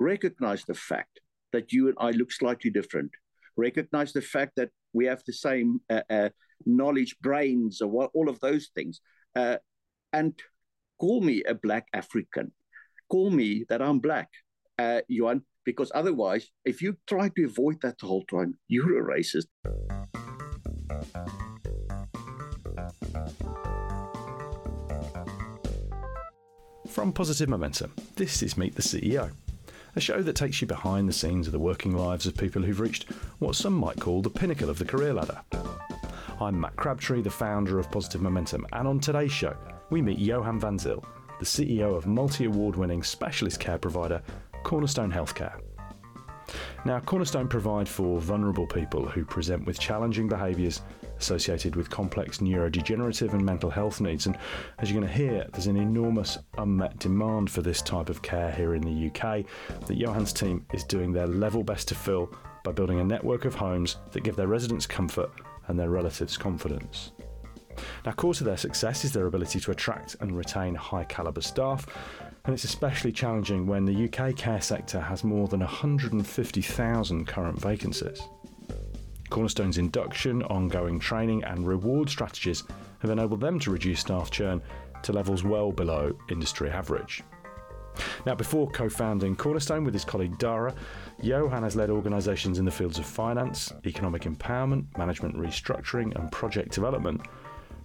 [0.00, 1.20] recognize the fact
[1.52, 3.10] that you and I look slightly different.
[3.56, 6.28] Recognize the fact that we have the same uh, uh,
[6.66, 9.00] knowledge, brains, or all of those things.
[9.36, 9.58] Uh,
[10.12, 10.34] and
[10.98, 12.52] call me a black African.
[13.08, 14.30] Call me that I'm black,
[14.78, 15.02] uh,
[15.64, 19.46] because otherwise, if you try to avoid that the whole time, you're a racist.
[26.88, 29.30] From Positive Momentum, this is Meet the CEO,
[30.00, 32.80] a show that takes you behind the scenes of the working lives of people who've
[32.80, 33.04] reached
[33.38, 35.38] what some might call the pinnacle of the career ladder.
[36.40, 39.54] I'm Matt Crabtree, the founder of Positive Momentum, and on today's show,
[39.90, 41.04] we meet Johan van Zyl,
[41.38, 44.22] the CEO of multi award winning specialist care provider
[44.62, 45.60] Cornerstone Healthcare.
[46.84, 50.82] Now, Cornerstone provide for vulnerable people who present with challenging behaviours
[51.18, 54.26] associated with complex neurodegenerative and mental health needs.
[54.26, 54.38] And
[54.78, 58.50] as you're going to hear, there's an enormous unmet demand for this type of care
[58.50, 59.44] here in the UK
[59.86, 63.54] that Johan's team is doing their level best to fill by building a network of
[63.54, 65.30] homes that give their residents comfort
[65.68, 67.12] and their relatives confidence.
[68.04, 71.86] Now, core to their success is their ability to attract and retain high calibre staff,
[72.44, 78.22] and it's especially challenging when the UK care sector has more than 150,000 current vacancies.
[79.28, 82.64] Cornerstone's induction, ongoing training, and reward strategies
[83.00, 84.60] have enabled them to reduce staff churn
[85.02, 87.22] to levels well below industry average.
[88.26, 90.74] Now, before co founding Cornerstone with his colleague Dara,
[91.22, 96.72] Johan has led organisations in the fields of finance, economic empowerment, management restructuring, and project
[96.72, 97.22] development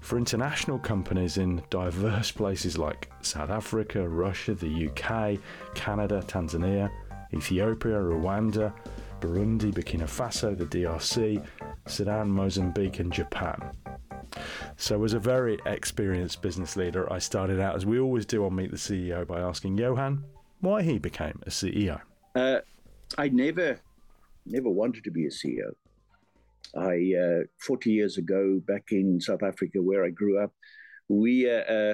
[0.05, 5.39] for international companies in diverse places like South Africa, Russia, the UK,
[5.73, 6.91] Canada, Tanzania,
[7.33, 8.71] Ethiopia, Rwanda,
[9.19, 11.43] Burundi, Burkina Faso, the DRC,
[11.87, 13.71] Sudan, Mozambique, and Japan.
[14.77, 18.55] So, as a very experienced business leader, I started out, as we always do on
[18.55, 20.23] Meet the CEO, by asking Johan
[20.61, 21.99] why he became a CEO.
[22.35, 22.59] Uh,
[23.17, 23.79] I never,
[24.45, 25.71] never wanted to be a CEO.
[26.75, 30.51] I, uh, 40 years ago, back in South Africa, where I grew up,
[31.07, 31.93] we uh, uh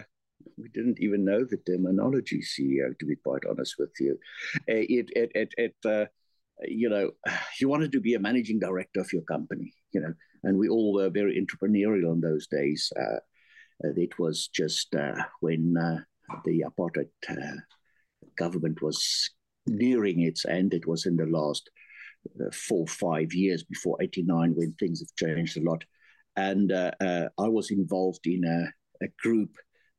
[0.58, 4.18] we didn't even know the terminology CEO, to be quite honest with you.
[4.68, 6.06] Uh, it, it, it, it uh,
[6.64, 7.12] you know,
[7.60, 10.94] you wanted to be a managing director of your company, you know, and we all
[10.94, 12.92] were very entrepreneurial in those days.
[13.84, 14.96] It was just
[15.42, 15.74] when
[16.46, 17.10] the apartheid
[18.38, 19.30] government was
[19.68, 20.74] nearing its end.
[20.74, 21.70] It was in the last
[22.54, 25.84] four, five years before 89 when things have changed a lot.
[26.36, 29.52] And I was involved in a, a, group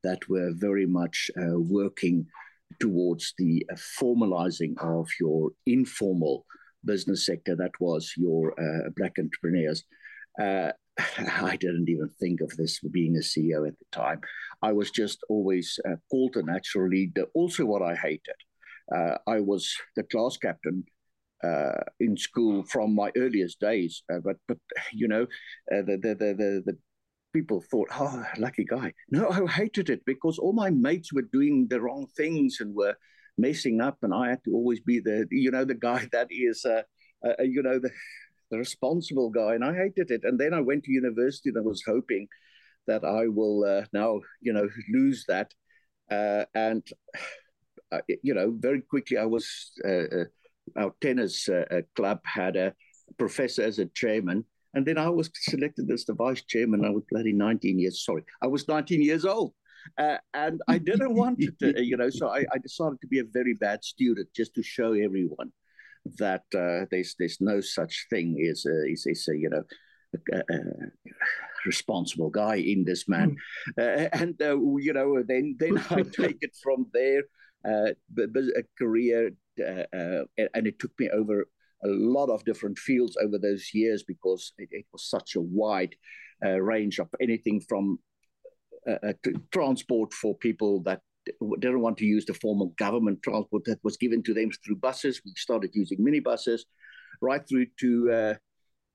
[0.02, 2.26] that were very much working
[2.80, 6.44] towards the uh, formalizing of your informal
[6.84, 9.84] business sector, that was your uh, black entrepreneurs.
[10.40, 10.72] Uh,
[11.18, 14.20] I didn't even think of this being a CEO at the time.
[14.62, 17.26] I was just always uh, called a natural leader.
[17.34, 18.36] Also, what I hated,
[18.94, 20.84] uh, I was the class captain
[21.42, 24.02] uh, in school from my earliest days.
[24.12, 24.58] Uh, but but
[24.92, 25.22] you know,
[25.72, 26.76] uh, the, the, the the
[27.32, 28.92] people thought, oh, lucky guy.
[29.10, 32.94] No, I hated it because all my mates were doing the wrong things and were
[33.38, 36.64] messing up, and I had to always be the, you know, the guy that is,
[36.64, 36.82] uh,
[37.26, 37.90] uh, you know, the,
[38.50, 40.22] the responsible guy, and I hated it.
[40.24, 42.28] And then I went to university, and I was hoping
[42.86, 45.52] that I will uh, now, you know, lose that.
[46.10, 46.86] Uh, and
[47.90, 50.24] uh, you know, very quickly, I was uh,
[50.76, 51.48] our tennis
[51.96, 52.74] club had a
[53.18, 56.84] professor as a chairman and then I was selected as the vice chairman.
[56.84, 59.52] I was bloody 19 years, sorry, I was 19 years old.
[59.98, 63.24] Uh, and I didn't want to, you know, so I, I, decided to be a
[63.24, 65.50] very bad student just to show everyone
[66.18, 69.64] that uh, there's there's no such thing as a, as, as a you know,
[70.32, 70.58] a, a
[71.66, 73.36] responsible guy in this man.
[73.76, 74.06] Mm.
[74.06, 77.22] Uh, and, uh, you know, then, then I take it from there,
[77.64, 80.24] uh, a career, uh,
[80.54, 81.46] and it took me over
[81.84, 85.94] a lot of different fields over those years because it, it was such a wide
[86.44, 87.98] uh, range of anything from
[88.88, 89.12] uh, uh
[89.52, 91.00] transport for people that
[91.60, 95.20] didn't want to use the formal government transport that was given to them through buses.
[95.24, 96.62] We started using minibuses,
[97.20, 98.34] right through to uh,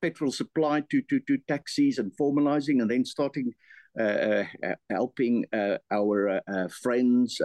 [0.02, 3.54] petrol supply to, to, to taxis and formalizing, and then starting
[3.98, 5.46] uh, uh, helping
[5.90, 7.42] our friends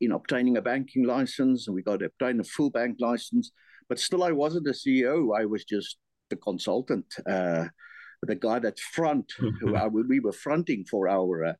[0.00, 1.66] in obtaining a banking license.
[1.66, 3.52] And we got to obtain a full bank license
[3.88, 5.38] but still, I wasn't a CEO.
[5.38, 5.98] I was just
[6.30, 7.66] the consultant, uh,
[8.22, 9.32] the guy that front.
[9.92, 11.52] we were fronting for our uh,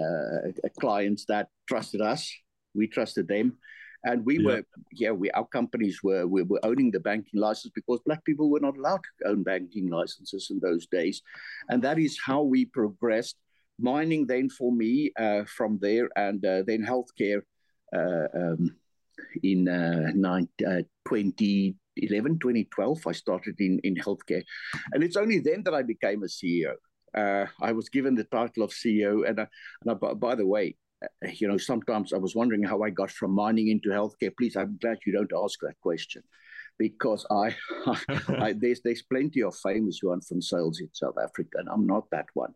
[0.00, 2.32] uh, clients that trusted us.
[2.74, 3.58] We trusted them.
[4.04, 4.44] And we yeah.
[4.44, 4.62] were,
[4.92, 8.58] yeah, we our companies were we were owning the banking license because black people were
[8.58, 11.22] not allowed to own banking licenses in those days,
[11.68, 13.36] and that is how we progressed.
[13.78, 17.42] Mining then for me uh, from there, and uh, then healthcare.
[17.94, 18.76] Uh, um,
[19.42, 20.48] in 19,
[21.06, 23.06] 2011, 2012.
[23.06, 24.42] I started in, in healthcare.
[24.92, 26.74] And it's only then that I became a CEO.
[27.14, 29.28] Uh, I was given the title of CEO.
[29.28, 29.48] And, and
[29.90, 30.76] I, by the way,
[31.34, 34.32] you know, sometimes I was wondering how I got from mining into healthcare.
[34.36, 36.22] Please, I'm glad you don't ask that question
[36.82, 37.54] because I,
[38.44, 42.10] I, there's there's plenty of famous ones from sales in South Africa, and I'm not
[42.10, 42.52] that one.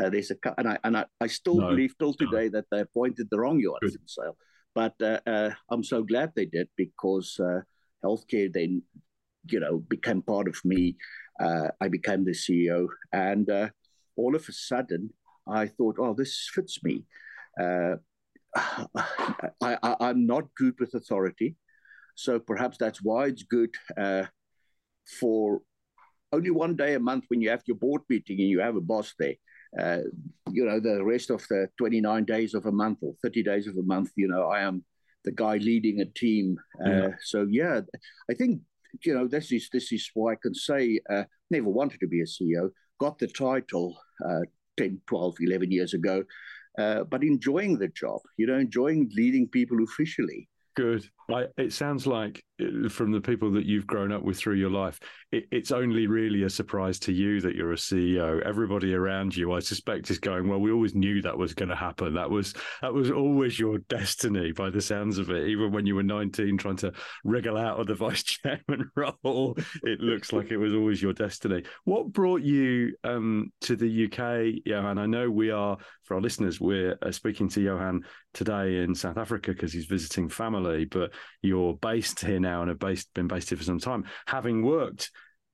[0.00, 2.54] Uh, there's a and I and I, I still no, believe till today no.
[2.54, 4.36] that they appointed the wrong ones in sales.
[4.74, 7.60] But uh, uh, I'm so glad they did because uh,
[8.04, 8.82] healthcare then,
[9.50, 10.96] you know, became part of me.
[11.38, 13.68] Uh, I became the CEO, and uh,
[14.16, 15.10] all of a sudden,
[15.46, 17.04] I thought, oh, this fits me.
[17.58, 17.98] I,
[19.60, 21.56] I, I'm not good with authority.
[22.16, 24.24] So perhaps that's why it's good uh,
[25.20, 25.60] for
[26.32, 28.80] only one day a month when you have your board meeting and you have a
[28.80, 29.34] boss there.
[29.78, 30.00] Uh,
[30.50, 33.76] you know, the rest of the 29 days of a month or 30 days of
[33.76, 34.84] a month, you know, I am
[35.24, 36.56] the guy leading a team.
[36.84, 37.08] Uh, yeah.
[37.22, 37.80] So yeah,
[38.30, 38.62] I think
[39.04, 42.22] you know this is this is why I can say uh, never wanted to be
[42.22, 44.46] a CEO, got the title uh,
[44.78, 46.24] 10, 12, 11 years ago,
[46.78, 50.48] uh, but enjoying the job, you know, enjoying leading people officially.
[50.76, 51.08] Good.
[51.32, 54.70] I, it sounds like uh, from the people that you've grown up with through your
[54.70, 55.00] life,
[55.32, 58.40] it, it's only really a surprise to you that you're a CEO.
[58.44, 61.76] Everybody around you, I suspect, is going, "Well, we always knew that was going to
[61.76, 62.14] happen.
[62.14, 65.96] That was that was always your destiny." By the sounds of it, even when you
[65.96, 66.92] were 19, trying to
[67.24, 71.64] wriggle out of the vice chairman role, it looks like it was always your destiny.
[71.84, 74.98] What brought you um, to the UK, Johan?
[74.98, 75.76] I know we are
[76.06, 80.28] for our listeners, we're uh, speaking to Johan today in South Africa because he's visiting
[80.28, 81.12] family, but
[81.42, 85.10] you're based here now and have based, been based here for some time, having worked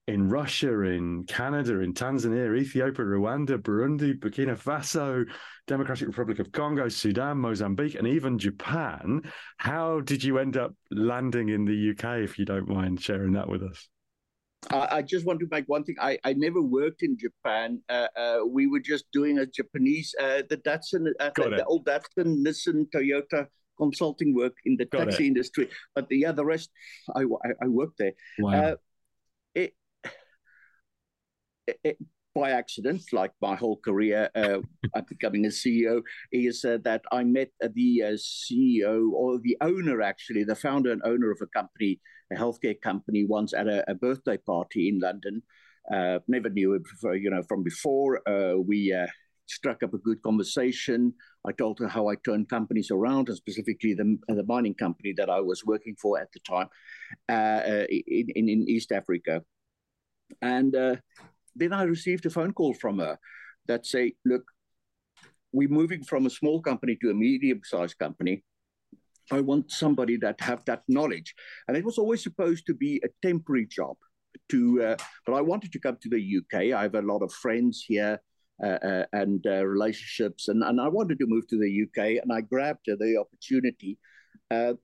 [0.09, 5.25] in Russia, in Canada, in Tanzania, Ethiopia, Rwanda, Burundi, Burkina Faso,
[5.69, 9.23] Democratic Republic of Congo, Sudan, Mozambique, and even Japan.
[9.59, 13.49] How did you end up landing in the UK, if you don't mind sharing that
[13.49, 13.88] with us?
[14.70, 15.97] I just want to make one thing.
[16.00, 17.81] I, I never worked in Japan.
[17.88, 21.85] Uh, uh, we were just doing a Japanese, uh, the Datsun, uh, the, the, old
[21.85, 25.28] Datsun, Nissan, Toyota consulting work in the Got taxi it.
[25.28, 25.69] industry.
[25.94, 26.70] But the, yeah, the rest,
[27.14, 28.12] I, I, I worked there.
[28.38, 28.52] Wow.
[28.52, 28.74] Uh,
[29.54, 29.74] it,
[31.84, 31.98] it,
[32.34, 34.58] by accident, like my whole career, uh,
[34.94, 36.02] I'm becoming a CEO,
[36.32, 41.02] is uh, that I met the uh, CEO or the owner, actually, the founder and
[41.04, 42.00] owner of a company,
[42.32, 45.42] a healthcare company, once at a, a birthday party in London.
[45.92, 48.26] Uh, never knew him, before, you know, from before.
[48.28, 49.06] Uh, we uh,
[49.52, 51.14] struck up a good conversation.
[51.46, 55.31] I told her how I turned companies around, and specifically the, the mining company that
[55.31, 56.69] I was working for at the time
[57.28, 59.43] uh, in, in, in, East Africa.
[60.40, 60.96] And uh,
[61.54, 63.19] then I received a phone call from her
[63.66, 64.44] that say, look,
[65.52, 68.43] we're moving from a small company to a medium-sized company.
[69.31, 71.34] I want somebody that have that knowledge.
[71.69, 73.96] And it was always supposed to be a temporary job
[74.50, 74.96] to, uh,
[75.26, 76.75] but I wanted to come to the UK.
[76.75, 78.19] I have a lot of friends here
[78.62, 80.49] uh, uh, and uh, relationships.
[80.49, 83.99] And, and I wanted to move to the UK, and I grabbed the opportunity.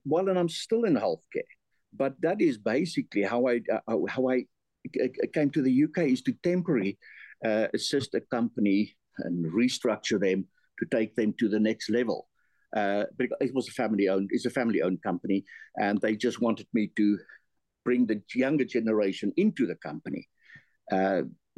[0.05, 1.51] well, and I'm still in healthcare,
[1.93, 4.45] but that is basically how I how I
[5.33, 6.97] came to the UK is to temporarily
[7.73, 10.45] assist a company and restructure them
[10.79, 12.27] to take them to the next level.
[12.75, 15.43] Uh, but it was a family owned, it's a family owned company,
[15.77, 17.17] and they just wanted me to
[17.83, 20.27] bring the younger generation into the company.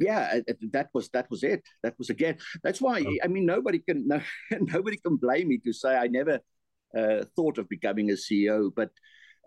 [0.02, 0.40] Yeah,
[0.72, 1.62] that was that was it.
[1.82, 2.38] That was again.
[2.62, 3.16] That's why oh.
[3.24, 4.20] I mean nobody can no,
[4.60, 6.40] nobody can blame me to say I never
[6.96, 8.90] uh, thought of becoming a CEO, but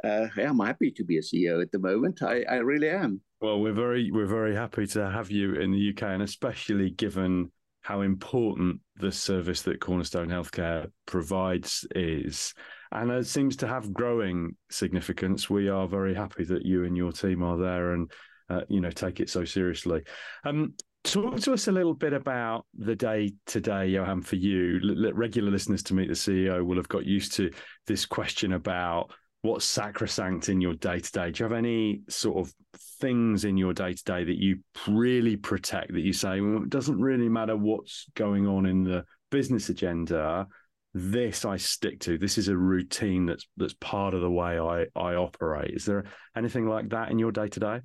[0.04, 2.22] uh, yeah, I'm happy to be a CEO at the moment.
[2.22, 3.22] I, I really am.
[3.42, 7.52] Well, we're very we're very happy to have you in the UK, and especially given
[7.82, 12.54] how important the service that Cornerstone Healthcare provides is,
[12.92, 15.50] and it seems to have growing significance.
[15.50, 18.12] We are very happy that you and your team are there, and
[18.50, 20.02] uh, you know take it so seriously.
[20.44, 20.74] Um,
[21.04, 24.22] talk to us a little bit about the day today, Johan.
[24.22, 27.52] For you, L- regular listeners to meet the CEO will have got used to
[27.88, 29.12] this question about
[29.42, 31.32] what's sacrosanct in your day to day.
[31.32, 32.54] Do you have any sort of
[33.00, 35.94] things in your day to day that you really protect?
[35.94, 40.48] That you say well, it doesn't really matter what's going on in the business agenda
[40.96, 42.18] this I stick to.
[42.18, 45.72] This is a routine that's that's part of the way I I operate.
[45.76, 46.06] Is there
[46.38, 47.80] anything like that in your day to day?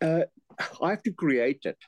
[0.00, 0.22] Uh,
[0.82, 1.78] I have to create it.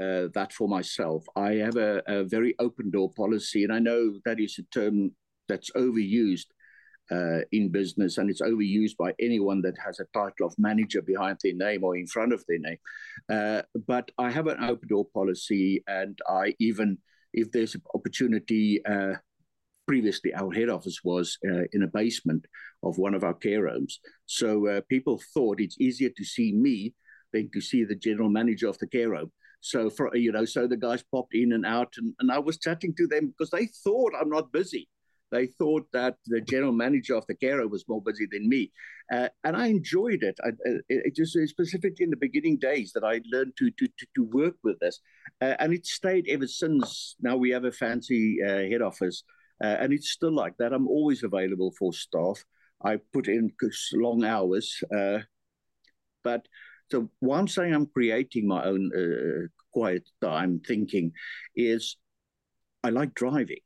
[0.00, 1.24] Uh, that for myself.
[1.36, 5.12] I have a, a, very open door policy, and I know that is a term
[5.48, 6.46] that's overused
[7.10, 11.38] uh, in business, and it's overused by anyone that has a title of manager behind
[11.42, 12.78] their name or in front of their name.
[13.30, 16.98] Uh, but I have an open door policy, and I even,
[17.32, 19.14] if there's an opportunity, uh,
[19.86, 22.46] previously our head office was uh, in a basement
[22.82, 24.00] of one of our care homes.
[24.26, 26.94] So uh, people thought it's easier to see me
[27.32, 29.32] to see the general manager of the care home.
[29.60, 32.58] So for you know, so the guys popped in and out, and, and I was
[32.58, 34.88] chatting to them because they thought I'm not busy.
[35.30, 38.70] They thought that the general manager of the care was more busy than me,
[39.10, 40.36] uh, and I enjoyed it.
[40.44, 40.50] I,
[40.88, 44.56] it just specifically in the beginning days that I learned to to to, to work
[44.64, 45.00] with this,
[45.40, 47.16] uh, and it stayed ever since.
[47.20, 49.22] Now we have a fancy uh, head office,
[49.62, 50.72] uh, and it's still like that.
[50.72, 52.44] I'm always available for staff.
[52.84, 53.52] I put in
[53.94, 55.20] long hours, uh,
[56.24, 56.46] but
[56.92, 61.12] so once I'm creating my own uh, quiet time thinking
[61.56, 61.96] is
[62.84, 63.64] I like driving.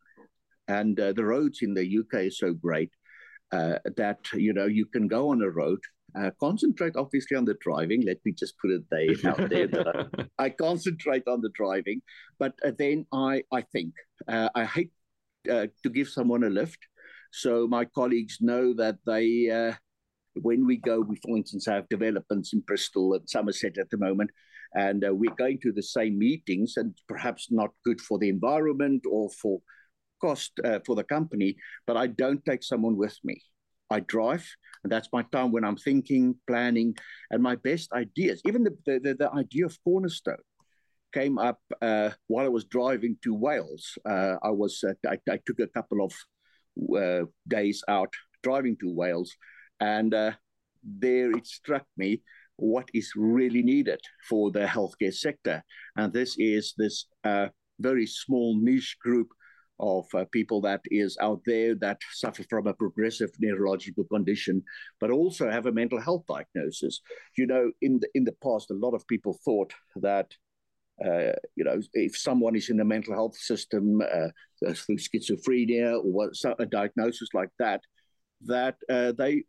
[0.68, 2.92] And uh, the roads in the UK are so great
[3.50, 5.80] uh, that, you know, you can go on a road,
[6.16, 8.02] uh, concentrate obviously on the driving.
[8.06, 9.88] Let me just put it there, out there that
[10.38, 12.02] I, I, concentrate on the driving.
[12.38, 13.92] But uh, then I, I think,
[14.28, 14.92] uh, I hate
[15.48, 16.78] to give someone a lift.
[17.32, 19.50] So my colleagues know that they
[20.42, 24.30] when we go, we, for instance, have developments in Bristol and Somerset at the moment,
[24.74, 29.04] and uh, we're going to the same meetings, and perhaps not good for the environment
[29.10, 29.60] or for
[30.20, 33.42] cost uh, for the company, but I don't take someone with me.
[33.90, 34.46] I drive,
[34.82, 36.96] and that's my time when I'm thinking, planning,
[37.30, 38.40] and my best ideas.
[38.44, 40.42] Even the, the, the idea of Cornerstone
[41.12, 43.96] came up uh, while I was driving to Wales.
[44.04, 46.12] Uh, I was uh, I, I, took a couple of
[46.98, 48.12] uh, days out
[48.42, 49.34] driving to Wales,
[49.80, 50.32] and uh,
[50.82, 52.22] there it struck me
[52.56, 55.62] what is really needed for the healthcare sector.
[55.96, 59.28] And this is this uh, very small niche group
[59.78, 64.62] of uh, people that is out there that suffer from a progressive neurological condition,
[65.00, 67.02] but also have a mental health diagnosis.
[67.36, 70.32] You know, in the in the past, a lot of people thought that.
[71.04, 74.28] Uh, you know, if someone is in the mental health system uh,
[74.72, 77.82] through schizophrenia or what, a diagnosis like that,
[78.46, 79.44] that uh, they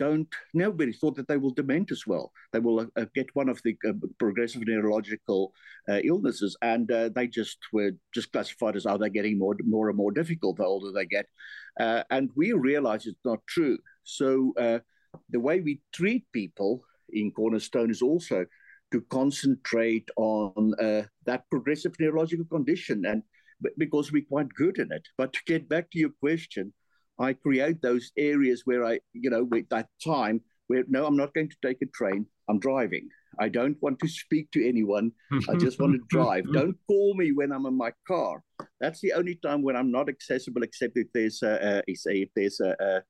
[0.00, 2.32] don't nobody thought that they will dement as well.
[2.52, 5.52] They will uh, get one of the uh, progressive neurological
[5.88, 9.88] uh, illnesses and uh, they just were just classified as are they getting more more
[9.90, 11.26] and more difficult the older they get.
[11.78, 13.78] Uh, and we realize it's not true.
[14.02, 14.78] So uh,
[15.28, 18.46] the way we treat people in cornerstone is also
[18.92, 20.72] to concentrate on
[21.26, 23.22] that progressive neurological condition and
[23.76, 25.06] because we're quite good in it.
[25.18, 26.72] But to get back to your question
[27.20, 31.34] I create those areas where I, you know, with that time where no, I'm not
[31.34, 32.26] going to take a train.
[32.48, 33.08] I'm driving.
[33.38, 35.12] I don't want to speak to anyone.
[35.48, 36.44] I just want to drive.
[36.52, 38.42] Don't call me when I'm in my car.
[38.80, 42.74] That's the only time when I'm not accessible, except if there's a, if there's a,
[42.80, 43.02] a,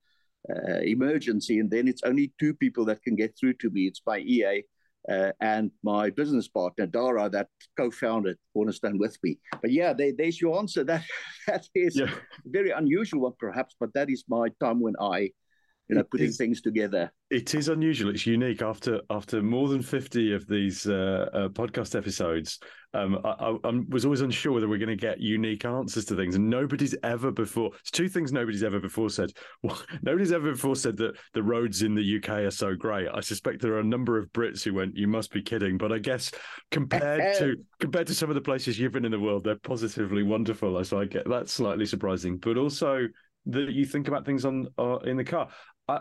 [0.52, 3.82] a, emergency, and then it's only two people that can get through to me.
[3.82, 4.62] It's my EA
[5.08, 9.38] uh, and my business partner Dara that co-founded Cornerstone with me.
[9.62, 10.84] But yeah, there, there's your answer.
[10.90, 11.04] That
[11.46, 12.10] that is yeah.
[12.44, 15.30] very unusual one, perhaps, but that is my time when I
[15.90, 17.12] you know, putting things together.
[17.30, 18.10] It is unusual.
[18.10, 18.62] It's unique.
[18.62, 22.60] After after more than fifty of these uh, uh, podcast episodes,
[22.94, 26.36] um, I, I, was always unsure whether we're going to get unique answers to things,
[26.36, 27.72] and nobody's ever before.
[27.80, 29.32] It's two things nobody's ever before said.
[29.62, 33.08] Well, nobody's ever before said that the roads in the UK are so great.
[33.12, 35.92] I suspect there are a number of Brits who went, "You must be kidding," but
[35.92, 36.30] I guess
[36.70, 40.22] compared to compared to some of the places you've been in the world, they're positively
[40.22, 40.82] wonderful.
[40.84, 43.08] So I get that's slightly surprising, but also
[43.46, 45.48] that you think about things on uh, in the car.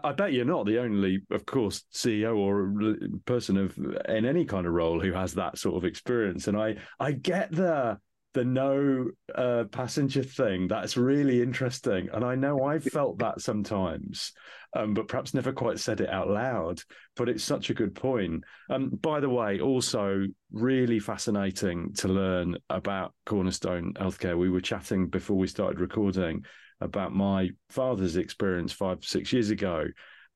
[0.03, 3.77] I, bet you're not the only, of course, CEO or person of
[4.07, 6.47] in any kind of role who has that sort of experience.
[6.47, 7.97] And I, I get the
[8.33, 10.67] the no uh, passenger thing.
[10.67, 14.33] That's really interesting, and I know I've felt that sometimes,
[14.75, 16.79] um, but perhaps never quite said it out loud.
[17.15, 18.43] But it's such a good point.
[18.69, 24.37] Um, by the way, also really fascinating to learn about Cornerstone Healthcare.
[24.37, 26.45] We were chatting before we started recording
[26.81, 29.85] about my father's experience five, six years ago.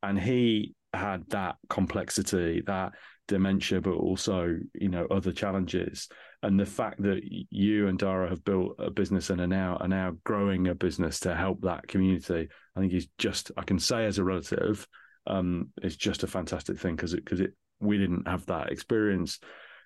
[0.02, 2.94] And he had that complexity, that
[3.28, 6.10] dementia, but also, you know, other challenges.
[6.42, 9.88] And the fact that you and Dara have built a business and are now are
[9.88, 14.06] now growing a business to help that community, I think is just I can say
[14.06, 14.86] as a relative,
[15.26, 19.40] um, it's just a fantastic thing because it because it we didn't have that experience.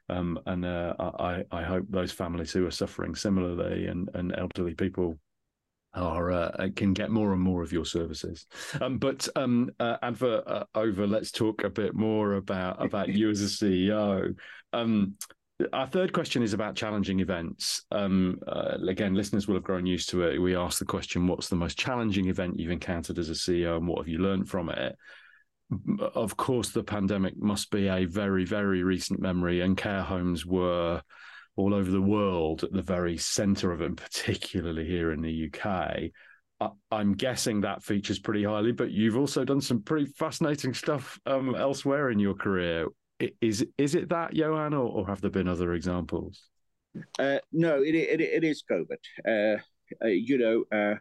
[0.10, 4.74] Um, and uh, I, I hope those families who are suffering similarly and, and elderly
[4.74, 5.20] people
[5.98, 8.46] are uh, can get more and more of your services.
[8.82, 11.08] Um, but um, uh, uh, over.
[11.08, 14.36] Let's talk a bit more about about you as a CEO.
[14.74, 15.16] Um,
[15.74, 17.84] our third question is about challenging events.
[17.92, 20.40] Um, uh, again, listeners will have grown used to it.
[20.40, 23.88] We ask the question, "What's the most challenging event you've encountered as a CEO, and
[23.88, 24.96] what have you learned from it?"
[26.00, 31.02] Of course, the pandemic must be a very, very recent memory, and care homes were
[31.58, 36.12] all over the world at the very center of it, particularly here in the UK.
[36.60, 41.20] I, am guessing that features pretty highly, but you've also done some pretty fascinating stuff
[41.26, 42.88] um, elsewhere in your career.
[43.42, 46.44] Is is it that, Johan, or, or have there been other examples?
[47.20, 48.98] Uh, no, it, it, it is COVID.
[49.28, 49.60] Uh,
[50.04, 50.96] uh, you know, uh,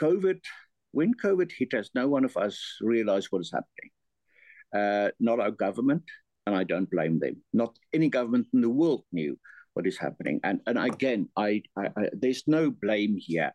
[0.00, 0.40] COVID,
[0.92, 3.90] when COVID hit us, no one of us realized what was happening.
[4.74, 6.04] Uh, not our government,
[6.46, 7.42] and I don't blame them.
[7.52, 9.38] Not any government in the world knew
[9.74, 10.40] what is happening.
[10.44, 13.52] And and again, I, I, I there's no blame here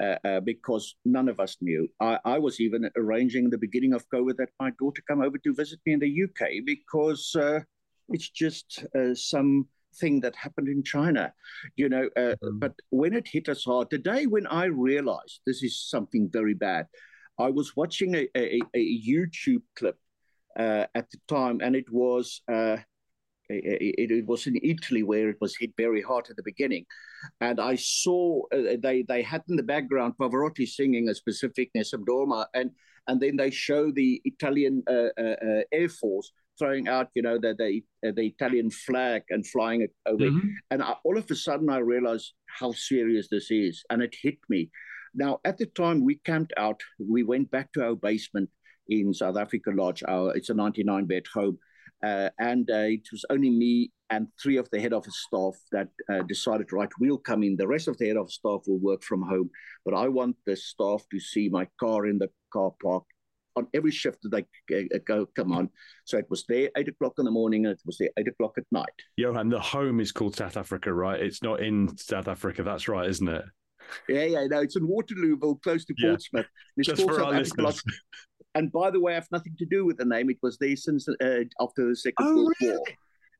[0.00, 1.88] uh, uh, because none of us knew.
[2.00, 5.54] I, I was even arranging the beginning of COVID that my daughter come over to
[5.54, 7.60] visit me in the UK because uh,
[8.08, 9.66] it's just uh, some
[9.96, 11.32] thing that happened in China,
[11.76, 12.08] you know.
[12.16, 12.58] Uh, mm-hmm.
[12.58, 16.54] But when it hit us hard, the day when I realized this is something very
[16.54, 16.86] bad,
[17.38, 19.96] I was watching a, a, a YouTube clip
[20.58, 22.78] at the time, and it was uh,
[23.48, 26.84] it, it, was in Italy where it was hit very hard at the beginning,
[27.40, 32.04] and I saw uh, they they had in the background Pavarotti singing a specific Nessun
[32.04, 32.70] Dorma, and
[33.06, 37.38] and then they show the Italian uh, uh, uh, Air Force throwing out, you know,
[37.38, 40.48] the the, uh, the Italian flag and flying it over, mm-hmm.
[40.70, 44.38] and I, all of a sudden I realized how serious this is, and it hit
[44.48, 44.70] me.
[45.14, 48.50] Now at the time we camped out, we went back to our basement
[48.88, 50.02] in South Africa Lodge.
[50.06, 51.58] Our it's a 99 bed home
[52.02, 55.88] uh, and uh, it was only me and three of the head office staff that
[56.10, 57.56] uh, decided, right, we'll come in.
[57.56, 59.50] The rest of the head office staff will work from home.
[59.84, 63.04] But I want the staff to see my car in the car park
[63.56, 65.68] on every shift that they uh, go come on.
[66.04, 68.52] So it was there eight o'clock in the morning and it was there eight o'clock
[68.56, 68.86] at night.
[69.16, 71.20] Johan, the home is called South Africa, right?
[71.20, 72.62] It's not in South Africa.
[72.62, 73.44] That's right, isn't it?
[74.08, 76.46] Yeah, yeah, no, it's in Waterlooville, close to Portsmouth.
[76.76, 76.82] Yeah.
[76.84, 77.82] Just for our listeners.
[78.54, 80.30] And by the way, I have nothing to do with the name.
[80.30, 82.76] It was there since uh, after the Second oh, World really?
[82.76, 82.84] War.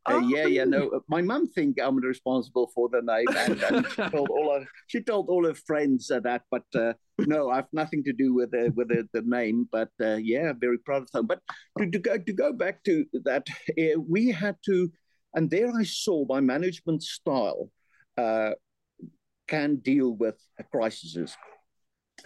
[0.07, 0.29] Uh, oh.
[0.29, 0.89] Yeah, yeah, no.
[0.89, 4.67] Uh, my mum think I'm responsible for the name, and, and she told all her
[4.87, 6.43] she told all her friends uh, that.
[6.51, 9.69] But uh, no, I have nothing to do with the with the, the name.
[9.71, 11.27] But uh, yeah, very proud of them.
[11.27, 11.41] But
[11.79, 13.47] to, to go to go back to that,
[13.79, 14.91] uh, we had to,
[15.35, 17.71] and there I saw my management style
[19.47, 20.37] can deal with
[20.71, 21.37] crises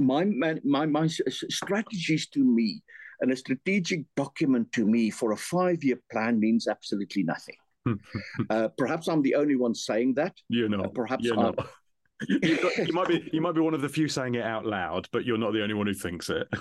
[0.01, 2.83] my, my, my strategies to me
[3.21, 7.57] and a strategic document to me for a five year plan means absolutely nothing.
[8.51, 10.35] uh, perhaps I'm the only one saying that.
[10.49, 11.55] You know, uh, perhaps you, know.
[12.29, 15.25] you might be you might be one of the few saying it out loud, but
[15.25, 16.47] you're not the only one who thinks it.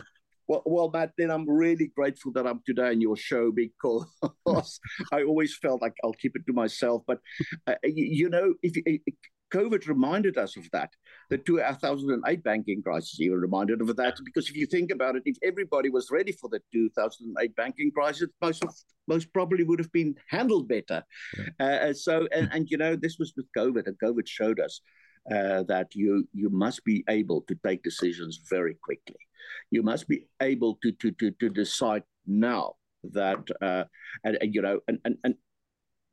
[0.47, 4.79] Well, well, Matt, then I'm really grateful that I'm today on your show because
[5.13, 7.03] I always felt like I'll keep it to myself.
[7.07, 7.19] But
[7.67, 8.75] uh, you, you, know, if
[9.51, 10.89] COVID reminded us of that.
[11.29, 15.37] The 2008 banking crisis even reminded of that because if you think about it, if
[15.43, 18.73] everybody was ready for the 2008 banking crisis, most of,
[19.07, 21.03] most probably would have been handled better.
[21.59, 24.81] Uh, so, and, and you know, this was with COVID, and COVID showed us
[25.29, 29.19] uh, that you you must be able to take decisions very quickly.
[29.69, 33.83] You must be able to to to, to decide now that uh,
[34.23, 35.35] and, and you know and, and and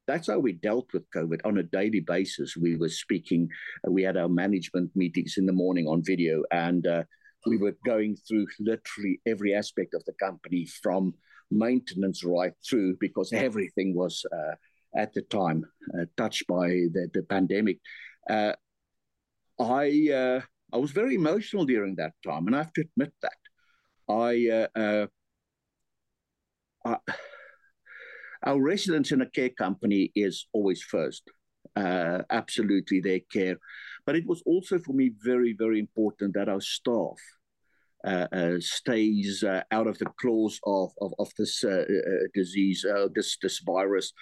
[0.09, 2.57] that's how we dealt with COVID on a daily basis.
[2.57, 3.49] We were speaking,
[3.87, 7.05] uh, we had our management meetings in the morning on video, and uh,
[7.47, 11.13] we were going through literally every aspect of the company from
[11.51, 14.55] maintenance right through because everything was uh,
[14.97, 17.79] at the time uh, touched by the, the pandemic.
[18.29, 18.55] Uh,
[19.61, 20.41] I uh,
[20.73, 23.33] I was very emotional during that time, and I have to admit that.
[24.11, 25.07] I,
[26.85, 26.97] I
[28.45, 31.23] our residents in a care company is always first.
[31.77, 33.57] Uh, absolutely their care.
[34.07, 37.19] But it was also for me very, very important that our staff
[38.05, 42.87] uh, uh, stays uh, out of the claws of, of, of this uh, uh, disease,
[43.15, 44.13] this, this virus,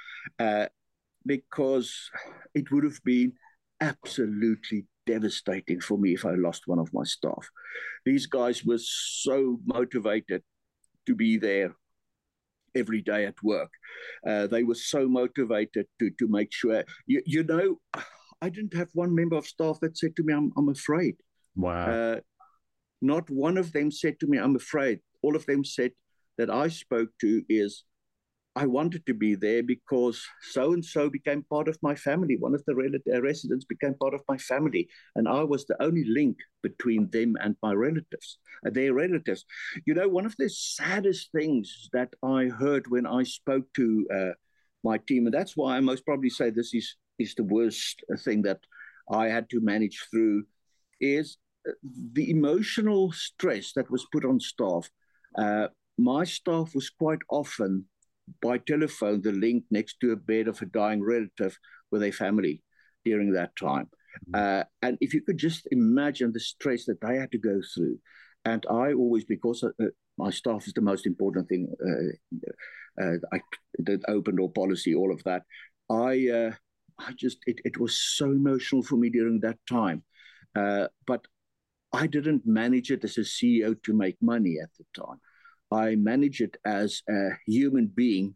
[1.26, 2.10] because
[2.54, 3.32] it would have been
[3.80, 7.48] absolutely devastating for me if I lost one of my staff.
[8.04, 10.42] These guys were so motivated
[11.06, 11.74] to be there
[12.76, 13.70] every day at work.
[14.26, 16.84] Uh, they were so motivated to to make sure.
[17.06, 17.80] You, you know,
[18.42, 21.16] I didn't have one member of staff that said to me, "I'm I'm afraid."
[21.54, 21.86] Wow.
[21.90, 22.20] Uh,
[23.02, 25.92] not one of them said to me, "I'm afraid." All of them said
[26.38, 27.84] that I spoke to is,
[28.56, 32.36] I wanted to be there because so and so became part of my family.
[32.38, 36.04] One of the rel- residents became part of my family, and I was the only
[36.04, 39.44] link between them and my relatives, uh, their relatives.
[39.84, 44.32] You know, one of the saddest things that I heard when I spoke to uh,
[44.82, 48.40] my team, and that's why I most probably say this is is the worst thing
[48.42, 48.60] that
[49.10, 50.44] I had to manage through,
[50.98, 51.36] is
[51.68, 51.72] uh,
[52.12, 54.90] the emotional stress that was put on staff.
[55.36, 57.86] Uh, my staff was quite often
[58.42, 61.58] by telephone the link next to a bed of a dying relative
[61.90, 62.62] with a family
[63.04, 63.88] during that time.
[64.34, 67.98] Uh, and if you could just imagine the stress that they had to go through.
[68.44, 73.16] And I always, because uh, uh my staff is the most important thing, uh, uh,
[73.32, 73.40] I
[73.82, 75.42] did open door policy, all of that.
[75.90, 76.52] I, uh,
[76.98, 80.02] I just, it, it was so emotional for me during that time.
[80.54, 81.26] but
[81.92, 85.20] I didn't manage it as a CEO to make money at the time.
[85.70, 88.34] I manage it as a human being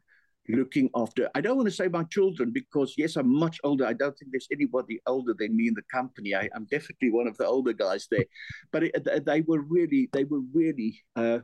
[0.48, 1.28] looking after.
[1.34, 3.86] I don't want to say my children because yes, I'm much older.
[3.86, 6.34] I don't think there's anybody older than me in the company.
[6.34, 8.24] I, am definitely one of the older guys there,
[8.72, 11.40] but it, they were really, they were really uh,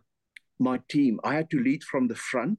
[0.58, 1.20] my team.
[1.24, 2.58] I had to lead from the front,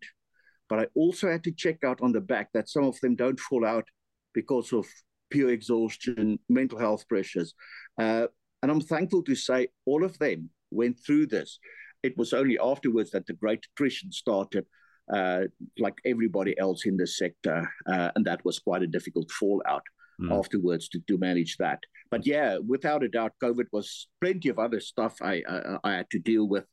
[0.70, 3.40] but I also had to check out on the back that some of them don't
[3.40, 3.86] fall out
[4.34, 4.86] because of
[5.30, 7.54] pure exhaustion, mental health pressures.
[8.00, 8.28] Uh,
[8.62, 11.60] and I'm thankful to say all of them went through this.
[12.04, 14.66] It was only afterwards that the great attrition started
[15.14, 15.44] uh,
[15.80, 17.70] like everybody else in the sector.
[17.88, 19.84] Uh, and that was quite a difficult fallout
[20.22, 20.38] mm.
[20.38, 21.80] afterwards to, to manage that.
[22.12, 26.10] But yeah, without a doubt, COVID was plenty of other stuff I, I, I had
[26.12, 26.66] to deal with.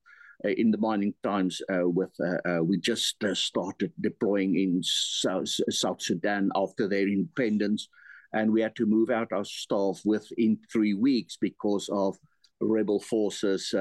[0.45, 6.03] Uh, in the mining times, uh, with uh, we just started deploying in South, South
[6.03, 7.89] Sudan after their independence,
[8.33, 12.19] and we had to move out our staff within three weeks because of
[12.61, 13.73] rebel forces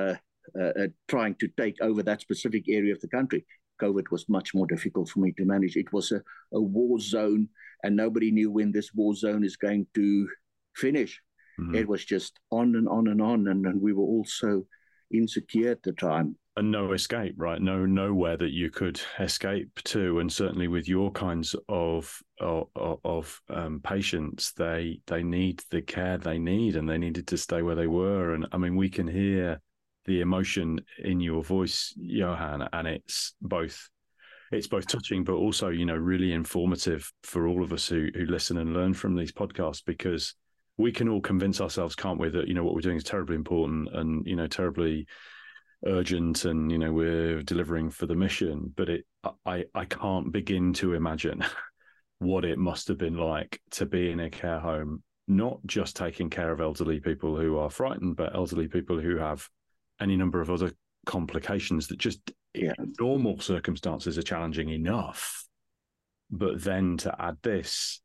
[0.60, 3.46] uh, uh, trying to take over that specific area of the country.
[3.82, 5.76] COVID was much more difficult for me to manage.
[5.76, 6.22] It was a,
[6.54, 7.50] a war zone,
[7.84, 10.28] and nobody knew when this war zone is going to
[10.76, 11.20] finish.
[11.60, 11.76] Mm-hmm.
[11.76, 14.66] It was just on and on and on, and, and we were all so
[15.12, 16.36] insecure at the time.
[16.56, 17.60] And no escape, right?
[17.60, 23.42] No nowhere that you could escape to, and certainly with your kinds of of, of
[23.50, 27.76] um, patients, they they need the care they need, and they needed to stay where
[27.76, 28.36] they were.
[28.36, 29.60] And I mean, we can hear
[30.06, 33.90] the emotion in your voice, Johan, and it's both
[34.52, 38.26] it's both touching but also you know really informative for all of us who who
[38.26, 40.36] listen and learn from these podcasts because
[40.78, 43.36] we can all convince ourselves can't we that you know what we're doing is terribly
[43.36, 45.08] important and you know terribly
[45.86, 48.74] urgent and you know we're delivering for the mission.
[48.76, 49.06] But it
[49.46, 51.44] i i can't begin to imagine
[52.20, 56.30] what it must have been like to be in a care home not just taking
[56.30, 59.48] care of elderly people who are frightened but elderly people who have
[60.04, 60.72] any number of other
[61.06, 62.74] complications that just yeah.
[62.78, 65.46] in normal circumstances are challenging enough.
[66.30, 68.02] But then to add this,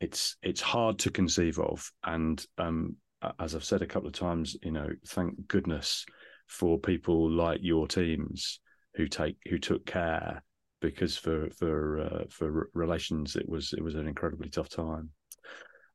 [0.00, 1.90] it's it's hard to conceive of.
[2.04, 2.96] And um,
[3.38, 6.04] as I've said a couple of times, you know, thank goodness
[6.48, 8.60] for people like your teams
[8.94, 10.42] who take who took care
[10.80, 15.10] because for for uh, for relations it was it was an incredibly tough time.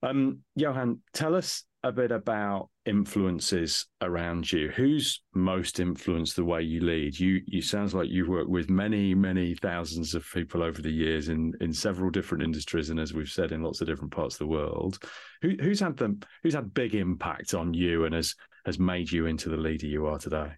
[0.04, 4.70] Um, Johan, tell us a bit about influences around you.
[4.70, 7.20] Who's most influenced the way you lead?
[7.20, 11.28] You you sounds like you've worked with many many thousands of people over the years
[11.28, 14.40] in in several different industries, and as we've said, in lots of different parts of
[14.40, 14.98] the world.
[15.42, 16.22] Who, who's had them?
[16.44, 18.34] Who's had big impact on you and has
[18.66, 20.52] has made you into the leader you are today?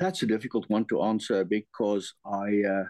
[0.00, 2.62] That's a difficult one to answer because I.
[2.68, 2.84] Uh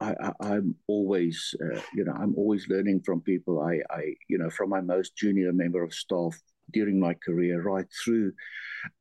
[0.00, 3.60] I, am always, uh, you know, I'm always learning from people.
[3.60, 6.38] I, I, you know, from my most junior member of staff
[6.72, 8.32] during my career right through.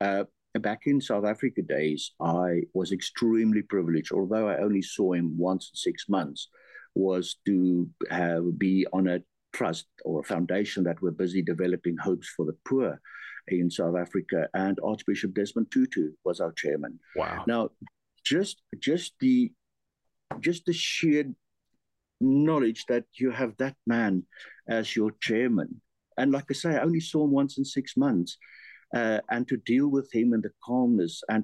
[0.01, 0.23] Uh,
[0.59, 5.71] back in South Africa days, I was extremely privileged, although I only saw him once
[5.71, 6.49] in six months,
[6.95, 9.19] was to have, be on a
[9.53, 12.99] trust or a foundation that were busy developing hopes for the poor
[13.49, 14.47] in South Africa.
[14.53, 16.99] And Archbishop Desmond Tutu was our chairman.
[17.15, 17.43] Wow.
[17.47, 17.69] Now,
[18.23, 19.51] just just the
[20.39, 21.25] just the sheer
[22.19, 24.23] knowledge that you have that man
[24.69, 25.81] as your chairman.
[26.17, 28.37] And like I say, I only saw him once in six months.
[28.95, 31.43] Uh, and to deal with him and the calmness and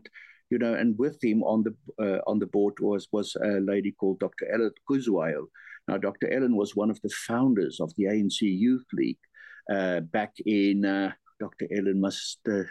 [0.49, 3.91] you know, and with him on the uh, on the board was was a lady
[3.91, 4.45] called Dr.
[4.53, 5.47] Ellen Kuzwayo.
[5.87, 6.31] Now, Dr.
[6.31, 9.23] Ellen was one of the founders of the ANC Youth League
[9.71, 10.85] uh, back in.
[10.85, 11.67] Uh, Dr.
[11.75, 12.63] Ellen must uh,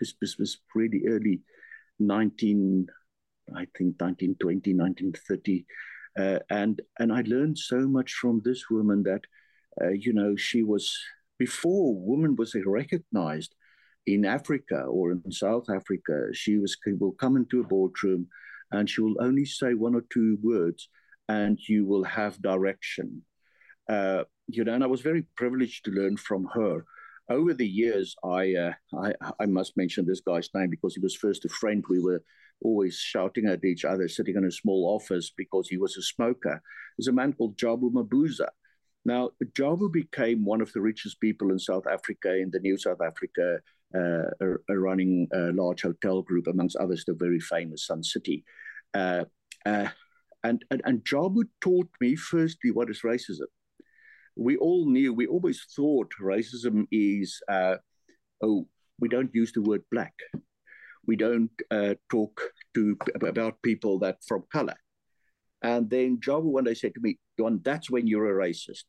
[0.00, 1.40] this was pretty early,
[1.98, 2.86] nineteen
[3.54, 5.66] I think 1920, 1930.
[6.18, 9.22] Uh, and and I learned so much from this woman that,
[9.80, 10.96] uh, you know, she was
[11.38, 13.54] before woman was recognized
[14.06, 16.28] in Africa or in South Africa.
[16.32, 18.28] She was will come into a boardroom,
[18.72, 20.88] and she will only say one or two words,
[21.28, 23.22] and you will have direction.
[23.88, 26.84] Uh, you know, and I was very privileged to learn from her.
[27.28, 31.14] Over the years, I, uh, I I must mention this guy's name because he was
[31.14, 31.84] first a friend.
[31.88, 32.22] We were
[32.62, 36.60] always shouting at each other, sitting in a small office because he was a smoker,
[36.98, 38.48] is a man called Jabu Mabuza.
[39.04, 43.00] Now, Jabu became one of the richest people in South Africa, in the new South
[43.00, 43.60] Africa,
[43.94, 48.44] uh, running a large hotel group, amongst others, the very famous Sun City.
[48.94, 49.24] Uh,
[49.64, 49.88] uh,
[50.44, 53.48] and, and, and Jabu taught me, firstly, what is racism.
[54.36, 57.76] we all knew, we always thought racism is, uh,
[58.42, 58.66] oh,
[58.98, 60.14] we don't use the word black.
[61.10, 62.40] We don't uh, talk
[62.74, 64.76] to about people that from color.
[65.60, 68.84] And then Jabu one day said to me, Don, that's when you're a racist.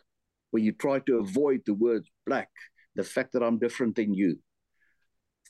[0.52, 2.52] When you try to avoid the word black,
[2.94, 4.38] the fact that I'm different than you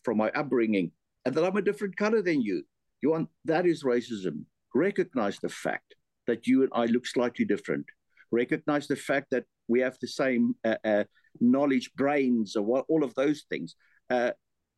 [0.05, 0.93] from my upbringing,
[1.25, 2.63] and that I'm a different color than you.
[3.01, 4.45] You want that is racism.
[4.73, 5.95] Recognize the fact
[6.27, 7.85] that you and I look slightly different.
[8.31, 11.03] Recognize the fact that we have the same uh, uh,
[11.41, 13.75] knowledge, brains, or all of those things.
[14.09, 14.31] Uh,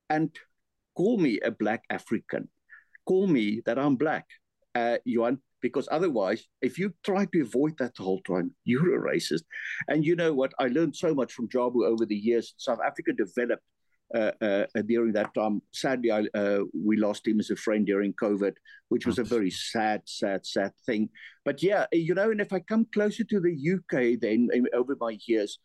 [0.10, 0.32] and
[0.96, 2.50] call me a black African.
[3.06, 4.26] Call me that I'm black,
[4.76, 9.14] uh, Johan, because otherwise, if you try to avoid that the whole time, you're a
[9.14, 9.44] racist.
[9.88, 10.54] And you know what?
[10.60, 12.54] I learned so much from Jabu over the years.
[12.58, 13.64] South Africa developed
[14.14, 15.62] uh, uh, during that time.
[15.72, 18.54] Sadly, I, uh, we lost him as a friend during COVID,
[18.90, 21.10] which was a very sad, sad, sad thing.
[21.44, 25.18] But yeah, you know, and if I come closer to the UK, then over my
[25.26, 25.60] years,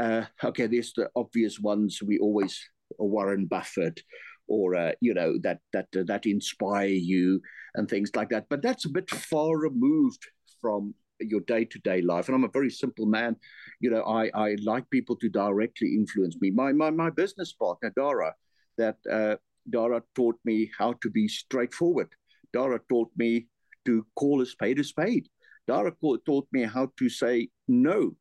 [0.00, 2.60] uh, okay, there's the obvious ones we always
[2.98, 4.00] Warren Buffett
[4.48, 7.40] or uh, you know that that uh, that inspire you
[7.74, 8.46] and things like that.
[8.48, 10.26] But that's a bit far removed
[10.60, 12.28] from your day to day life.
[12.28, 13.36] And I'm a very simple man.
[13.80, 16.50] You know, I, I like people to directly influence me.
[16.50, 18.34] My my my business partner Dara,
[18.78, 19.36] that uh,
[19.70, 22.08] Dara taught me how to be straightforward.
[22.52, 23.48] Dara taught me
[23.84, 25.28] to call a spade a spade.
[25.66, 25.92] Dara
[26.26, 28.16] taught me how to say no,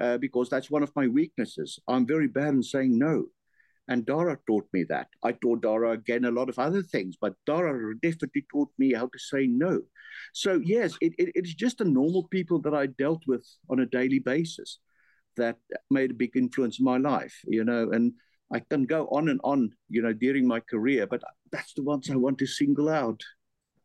[0.00, 1.78] uh, because that's one of my weaknesses.
[1.88, 3.26] I'm very bad in saying no.
[3.88, 5.08] And Dara taught me that.
[5.22, 9.06] I taught Dara again a lot of other things, but Dara definitely taught me how
[9.06, 9.82] to say no.
[10.32, 13.86] So, yes, it, it, it's just the normal people that I dealt with on a
[13.86, 14.78] daily basis
[15.36, 15.56] that
[15.90, 17.90] made a big influence in my life, you know.
[17.90, 18.12] And
[18.52, 22.10] I can go on and on, you know, during my career, but that's the ones
[22.10, 23.20] I want to single out.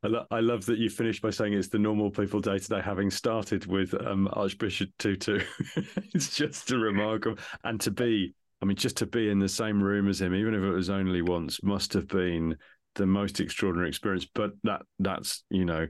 [0.01, 2.67] I, lo- I love that you finished by saying it's the normal people day to
[2.69, 5.41] day, having started with um, Archbishop Tutu.
[6.13, 9.81] it's just a remarkable, and to be I mean, just to be in the same
[9.81, 12.57] room as him, even if it was only once, must have been
[12.95, 14.27] the most extraordinary experience.
[14.33, 15.87] But that that's you know,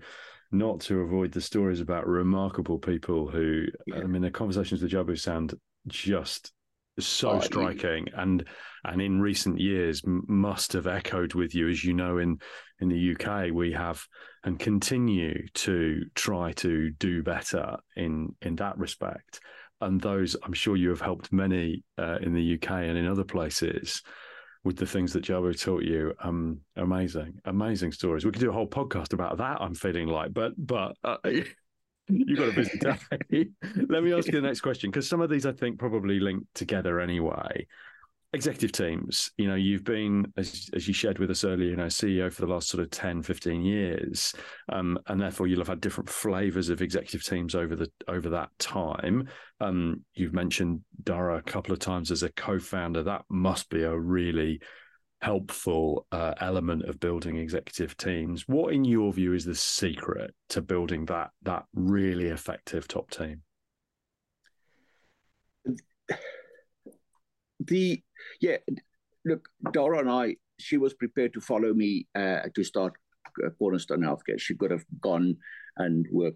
[0.51, 3.97] not to avoid the stories about remarkable people who, yeah.
[3.97, 5.53] I mean, the conversations with Jabu sound
[5.87, 6.51] just
[6.99, 8.21] so oh, striking yeah.
[8.21, 8.45] and
[8.83, 12.37] and in recent years must have echoed with you as you know in
[12.79, 14.03] in the UK we have
[14.43, 19.39] and continue to try to do better in in that respect
[19.81, 23.23] and those I'm sure you have helped many uh, in the UK and in other
[23.23, 24.01] places
[24.63, 26.13] with the things that Jabu taught you.
[26.21, 28.25] Um, amazing, amazing stories.
[28.25, 29.61] We could do a whole podcast about that.
[29.61, 31.17] I'm feeling like, but but uh,
[32.07, 32.97] you've got a busy day.
[33.89, 36.45] Let me ask you the next question because some of these I think probably link
[36.53, 37.67] together anyway
[38.31, 41.87] executive teams you know you've been as, as you shared with us earlier you know
[41.87, 44.35] ceo for the last sort of 10 15 years
[44.71, 48.49] um, and therefore you'll have had different flavors of executive teams over the over that
[48.59, 49.27] time
[49.61, 53.97] um, you've mentioned dara a couple of times as a co-founder that must be a
[53.97, 54.61] really
[55.21, 60.61] helpful uh, element of building executive teams what in your view is the secret to
[60.61, 63.41] building that that really effective top team
[67.69, 68.01] the
[68.41, 68.57] yeah,
[69.25, 72.93] look, Dara and I, she was prepared to follow me uh, to start
[73.45, 74.39] uh, Cornerstone Healthcare.
[74.39, 75.37] She could have gone
[75.77, 76.35] and work,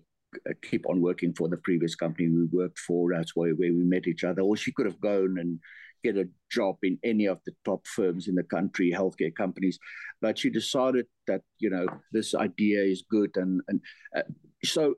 [0.50, 3.10] uh, keep on working for the previous company we worked for.
[3.14, 4.42] That's where, where we met each other.
[4.42, 5.60] Or she could have gone and
[6.04, 9.80] get a job in any of the top firms in the country, healthcare companies.
[10.22, 13.82] But she decided that you know this idea is good, and and
[14.16, 14.24] uh,
[14.64, 14.96] so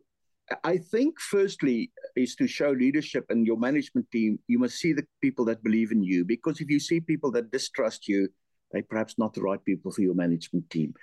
[0.63, 4.37] I think, firstly, is to show leadership and your management team.
[4.47, 7.51] You must see the people that believe in you, because if you see people that
[7.51, 8.29] distrust you,
[8.71, 10.93] they're perhaps not the right people for your management team.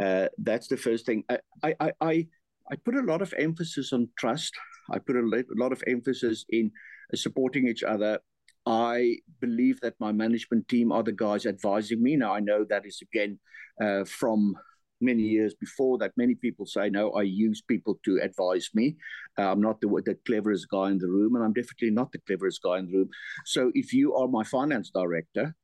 [0.00, 1.24] Uh, that's the first thing.
[1.28, 2.26] I, I, I,
[2.70, 4.54] I put a lot of emphasis on trust.
[4.90, 6.70] I put a lot of emphasis in
[7.14, 8.20] supporting each other.
[8.66, 12.16] I believe that my management team are the guys advising me.
[12.16, 13.38] Now, I know that is again
[13.82, 14.54] uh, from
[15.02, 18.96] many years before that, many people say, no, I use people to advise me.
[19.38, 22.20] Uh, I'm not the, the cleverest guy in the room, and I'm definitely not the
[22.26, 23.08] cleverest guy in the room.
[23.44, 25.54] So if you are my finance director,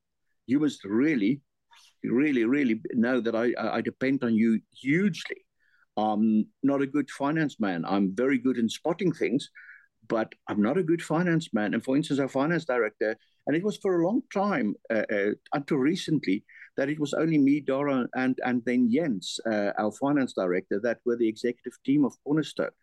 [0.45, 1.41] you must really,
[2.03, 5.37] really, really know that I, I depend on you hugely.
[5.97, 7.83] I'm not a good finance man.
[7.85, 9.49] I'm very good in spotting things,
[10.07, 11.73] but I'm not a good finance man.
[11.73, 15.31] And for instance, our finance director, and it was for a long time uh, uh,
[15.53, 16.43] until recently,
[16.79, 20.99] that it was only me, Dora, and and then Jens, uh, our finance director, that
[21.05, 22.75] were the executive team of Cornerstone.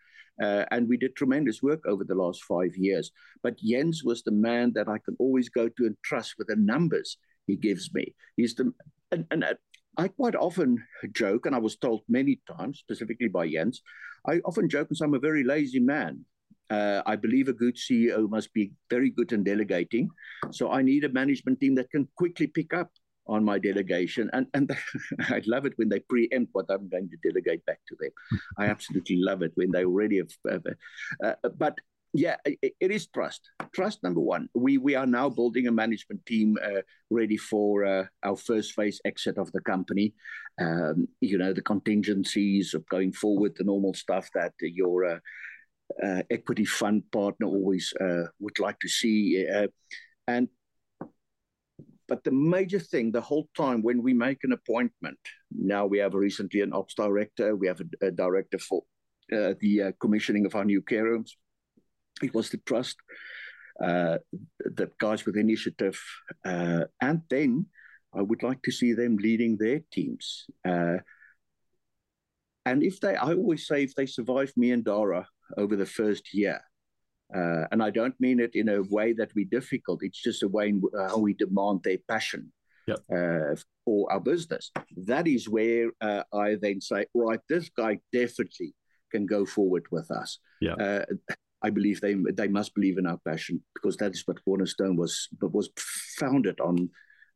[0.43, 3.11] Uh, and we did tremendous work over the last five years.
[3.43, 6.57] But Jens was the man that I can always go to and trust with the
[6.57, 8.15] numbers he gives me.
[8.37, 8.71] He's the
[9.13, 9.55] and, and uh,
[9.97, 13.81] I quite often joke, and I was told many times, specifically by Jens,
[14.29, 16.27] I often joke and say I'm a very lazy man.
[16.69, 20.11] Uh, I believe a good CEO must be very good in delegating.
[20.51, 22.91] So I need a management team that can quickly pick up
[23.29, 24.31] on my delegation.
[24.33, 24.77] And, and
[25.29, 28.11] I love it when they preempt what I'm going to delegate back to them.
[28.59, 30.31] I absolutely love it when they already have.
[30.49, 30.73] Uh,
[31.23, 31.79] uh, but
[32.17, 33.51] yeah, it, it is trust.
[33.75, 34.49] Trust number one.
[34.55, 39.01] We we are now building a management team uh, ready for uh, our first phase
[39.05, 40.15] exit of the company.
[40.61, 45.19] Um, you know the contingencies of going forward, the normal stuff that your uh,
[46.03, 49.69] uh equity fund partner always uh, would like to see, uh,
[50.27, 50.49] and
[52.09, 55.19] but the major thing the whole time when we make an appointment,
[55.51, 58.83] now we have recently an ops director, we have a, a director for
[59.29, 61.37] the commissioning of our new care rooms
[62.23, 62.97] it was the trust,
[63.83, 64.19] uh,
[64.59, 66.01] the guys with initiative,
[66.45, 67.67] uh, and then
[68.15, 70.47] I would like to see them leading their teams.
[70.67, 70.99] Uh,
[72.65, 76.35] and if they, I always say, if they survive me and Dara over the first
[76.35, 76.61] year,
[77.35, 80.03] uh, and I don't mean it in a way that we're difficult.
[80.03, 82.53] It's just a way in how we demand their passion
[82.87, 83.01] yep.
[83.13, 84.71] uh, for our business.
[84.97, 88.75] That is where uh, I then say, right, this guy definitely
[89.11, 90.39] can go forward with us.
[90.61, 90.75] Yeah.
[90.75, 91.05] Uh,
[91.63, 95.29] I believe they they must believe in our passion because that is what Cornerstone was
[95.41, 95.71] was
[96.19, 96.91] founded on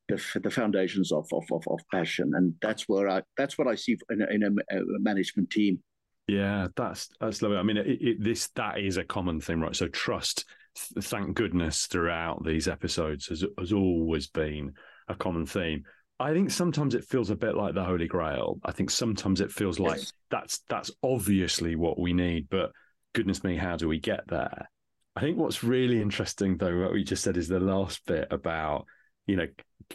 [0.09, 3.75] the, the foundations of, of, of, of passion, and that's where I that's what I
[3.77, 4.51] see in a, in a
[4.99, 5.83] management team.
[6.31, 7.59] Yeah, that's that's lovely.
[7.59, 9.75] I mean, it, it, this that is a common thing, right?
[9.75, 10.45] So trust,
[10.77, 14.75] thank goodness, throughout these episodes has has always been
[15.09, 15.83] a common theme.
[16.21, 18.61] I think sometimes it feels a bit like the Holy Grail.
[18.65, 20.13] I think sometimes it feels like yes.
[20.31, 22.71] that's that's obviously what we need, but
[23.13, 24.69] goodness me, how do we get there?
[25.17, 28.87] I think what's really interesting, though, what we just said is the last bit about,
[29.27, 29.49] you know,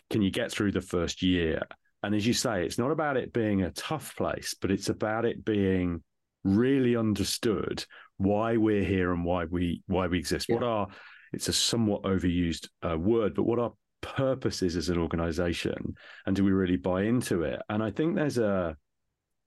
[0.09, 1.61] can you get through the first year?
[2.03, 5.23] And as you say, it's not about it being a tough place, but it's about
[5.23, 6.03] it being
[6.45, 7.83] really understood
[8.15, 10.47] why we're here and why we why we exist.
[10.47, 10.55] Yeah.
[10.55, 10.87] What are
[11.33, 16.35] it's a somewhat overused uh, word, but what our purpose is as an organization, and
[16.35, 17.61] do we really buy into it?
[17.67, 18.77] And I think there's a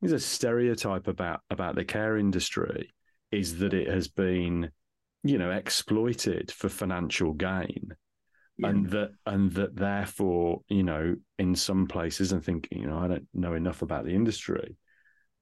[0.02, 2.92] there's a stereotype about about the care industry
[3.30, 4.70] is that it has been,
[5.22, 7.94] you know, exploited for financial gain.
[8.60, 8.70] Yeah.
[8.70, 13.06] And that, and that, therefore, you know, in some places, and think, you know, I
[13.06, 14.76] don't know enough about the industry,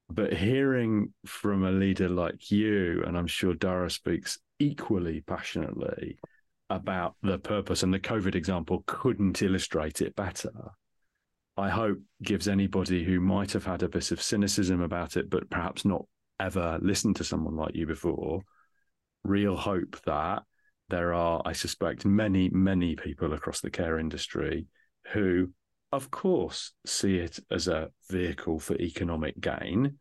[0.09, 6.17] but hearing from a leader like you, and I'm sure Dara speaks equally passionately
[6.69, 10.71] about the purpose, and the COVID example couldn't illustrate it better.
[11.57, 15.49] I hope gives anybody who might have had a bit of cynicism about it, but
[15.49, 16.05] perhaps not
[16.39, 18.41] ever listened to someone like you before,
[19.23, 20.43] real hope that
[20.89, 24.67] there are, I suspect, many, many people across the care industry
[25.13, 25.51] who,
[25.91, 29.97] of course, see it as a vehicle for economic gain,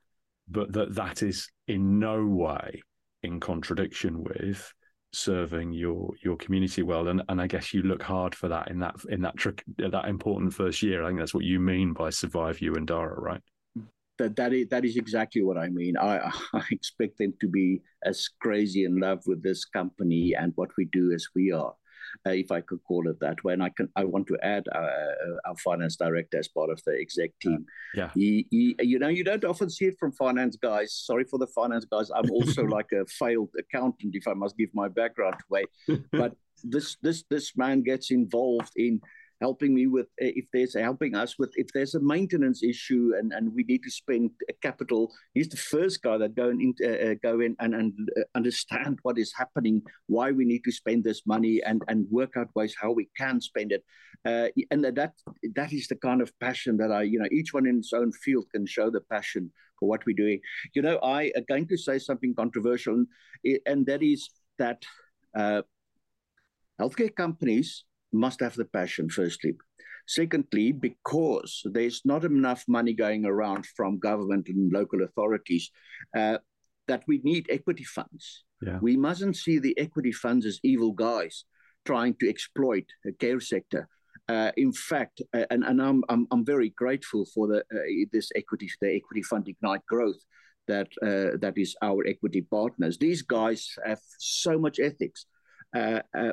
[0.49, 2.83] but that that is in no way
[3.23, 4.73] in contradiction with
[5.13, 7.09] serving your your community well.
[7.09, 10.09] And and I guess you look hard for that in that in that trick that
[10.09, 11.05] important first year.
[11.05, 13.41] I think that's what you mean by survive you and Dara right?
[14.19, 15.97] That that is, that is exactly what I mean.
[15.97, 20.71] I, I expect them to be as crazy in love with this company and what
[20.77, 21.75] we do as we are,
[22.27, 23.53] uh, if I could call it that way.
[23.53, 26.81] And I can I want to add uh, uh our finance director as part of
[26.85, 27.65] the exec team.
[27.95, 30.93] Yeah, he, he, you know, you don't often see it from finance guys.
[30.95, 32.11] Sorry for the finance guys.
[32.15, 35.65] I'm also like a failed accountant, if I must give my background away.
[36.13, 39.01] but this this this man gets involved in
[39.41, 43.33] helping me with uh, if there's helping us with if there's a maintenance issue and,
[43.33, 44.31] and we need to spend
[44.63, 45.13] capital.
[45.35, 49.33] He's the first guy that go in uh, go in and, and understand what is
[49.37, 53.09] happening, why we need to spend this money, and and work out ways how we
[53.17, 53.85] can spend it.
[54.25, 55.13] Uh, and that
[55.55, 58.13] that is the kind of passion that I you know each one in its own
[58.13, 60.41] field can show the passion for what we're doing.
[60.75, 63.05] You know, I am going to say something controversial,
[63.67, 64.83] and that is that
[65.37, 65.63] uh,
[66.81, 67.85] healthcare companies
[68.17, 69.55] must have the passion, firstly.
[70.09, 75.71] Secondly, because there's not enough money going around from government and local authorities,
[76.17, 76.39] uh,
[76.87, 78.45] that we need equity funds.
[78.63, 78.79] Yeah.
[78.81, 81.45] We mustn't see the equity funds as evil guys
[81.85, 83.89] trying to exploit the care sector.
[84.29, 88.31] Uh, in fact, uh, and, and I'm, I'm, I'm very grateful for the uh, this
[88.35, 90.19] equity the equity fund Ignite Growth
[90.67, 92.99] that uh, that is our equity partners.
[92.99, 95.27] These guys have so much ethics.
[95.77, 96.33] Uh, uh,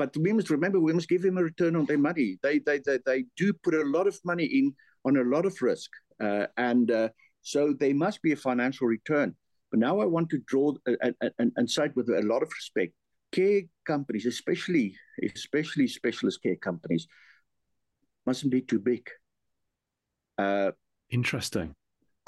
[0.00, 2.38] but we must remember we must give them a return on their money.
[2.42, 4.74] They they they, they do put a lot of money in
[5.04, 5.90] on a lot of risk,
[6.24, 7.10] uh, and uh,
[7.42, 9.34] so there must be a financial return.
[9.70, 12.94] But now I want to draw uh, and, and cite with a lot of respect.
[13.30, 14.96] Care companies, especially
[15.36, 17.06] especially specialist care companies,
[18.24, 19.06] mustn't be too big.
[20.38, 20.70] Uh,
[21.10, 21.74] Interesting.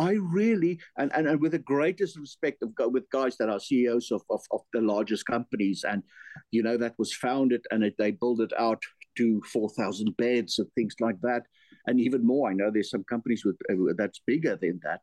[0.03, 4.11] I really, and, and, and with the greatest respect of with guys that are CEOs
[4.11, 6.03] of, of, of the largest companies, and
[6.51, 8.83] you know that was founded and it, they build it out
[9.17, 11.43] to four thousand beds and things like that,
[11.87, 12.51] and even more.
[12.51, 15.01] I know there's some companies with uh, that's bigger than that,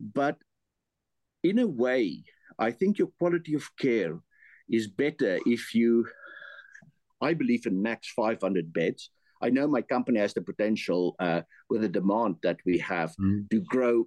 [0.00, 0.38] but
[1.42, 2.24] in a way,
[2.58, 4.18] I think your quality of care
[4.68, 6.06] is better if you.
[7.22, 9.10] I believe in max 500 beds.
[9.42, 13.48] I know my company has the potential uh, with the demand that we have mm.
[13.50, 14.06] to grow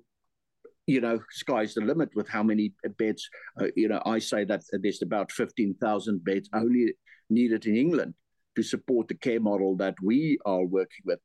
[0.86, 3.30] you know, sky's the limit with how many beds.
[3.60, 6.94] Uh, you know, I say that there's about 15,000 beds only
[7.30, 8.14] needed in England
[8.56, 11.20] to support the care model that we are working with.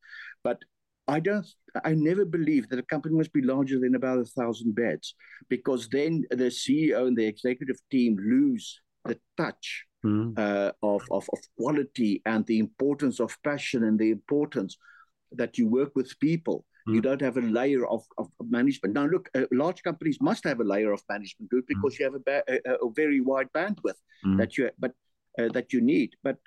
[0.44, 0.58] But
[1.08, 1.46] I don't,
[1.84, 5.14] I never believe that a company must be larger than about a thousand beds
[5.48, 10.38] because then the CEO and the executive team lose the touch mm.
[10.38, 14.76] uh, of, of, of quality and the importance of passion and the importance
[15.32, 16.94] that you work with people Mm.
[16.94, 18.94] You don't have a layer of, of management.
[18.94, 21.68] Now, look, uh, large companies must have a layer of management group mm.
[21.68, 21.98] because mm.
[21.98, 24.38] you have a, ba- a, a, very wide bandwidth mm.
[24.38, 24.92] that you but
[25.38, 26.14] uh, that you need.
[26.22, 26.38] But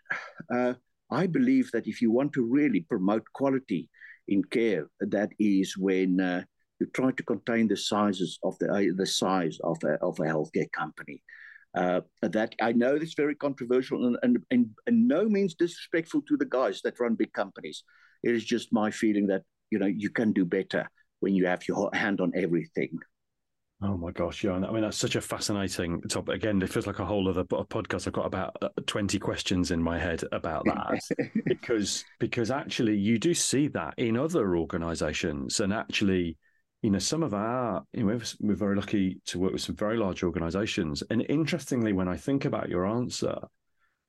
[0.53, 0.73] uh,
[1.11, 3.89] I believe that if you want to really promote quality
[4.27, 6.43] in care, that is when uh,
[6.79, 10.23] you try to contain the sizes of the uh, the size of a, of a
[10.23, 11.21] healthcare company.
[11.73, 16.35] Uh, that I know it's very controversial and, and, and, and no means disrespectful to
[16.35, 17.85] the guys that run big companies.
[18.23, 20.89] It is just my feeling that you know you can do better
[21.22, 22.99] when you have your hand on everything.
[23.84, 24.53] Oh my gosh, yeah.
[24.53, 26.36] I mean, that's such a fascinating topic.
[26.36, 28.05] Again, it feels like a whole other podcast.
[28.05, 31.01] I've got about uh, 20 questions in my head about that
[31.45, 36.38] because, because actually you do see that in other organizations and actually,
[36.84, 39.97] you know, some of our, you know, we're very lucky to work with some very
[39.97, 41.01] large organizations.
[41.09, 43.36] And interestingly, when I think about your answer,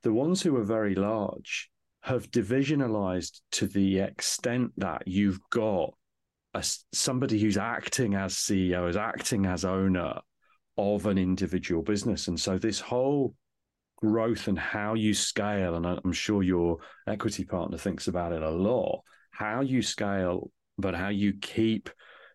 [0.03, 1.71] the ones who are very large
[2.03, 5.95] have divisionalized to the extent that you've got
[6.55, 10.19] a, somebody who's acting as CEO, is acting as owner
[10.77, 12.29] of an individual business.
[12.29, 13.35] And so this whole
[13.97, 18.51] growth and how you scale, and I'm sure your equity partner thinks about it a
[18.51, 21.89] lot, how you scale, but how you keep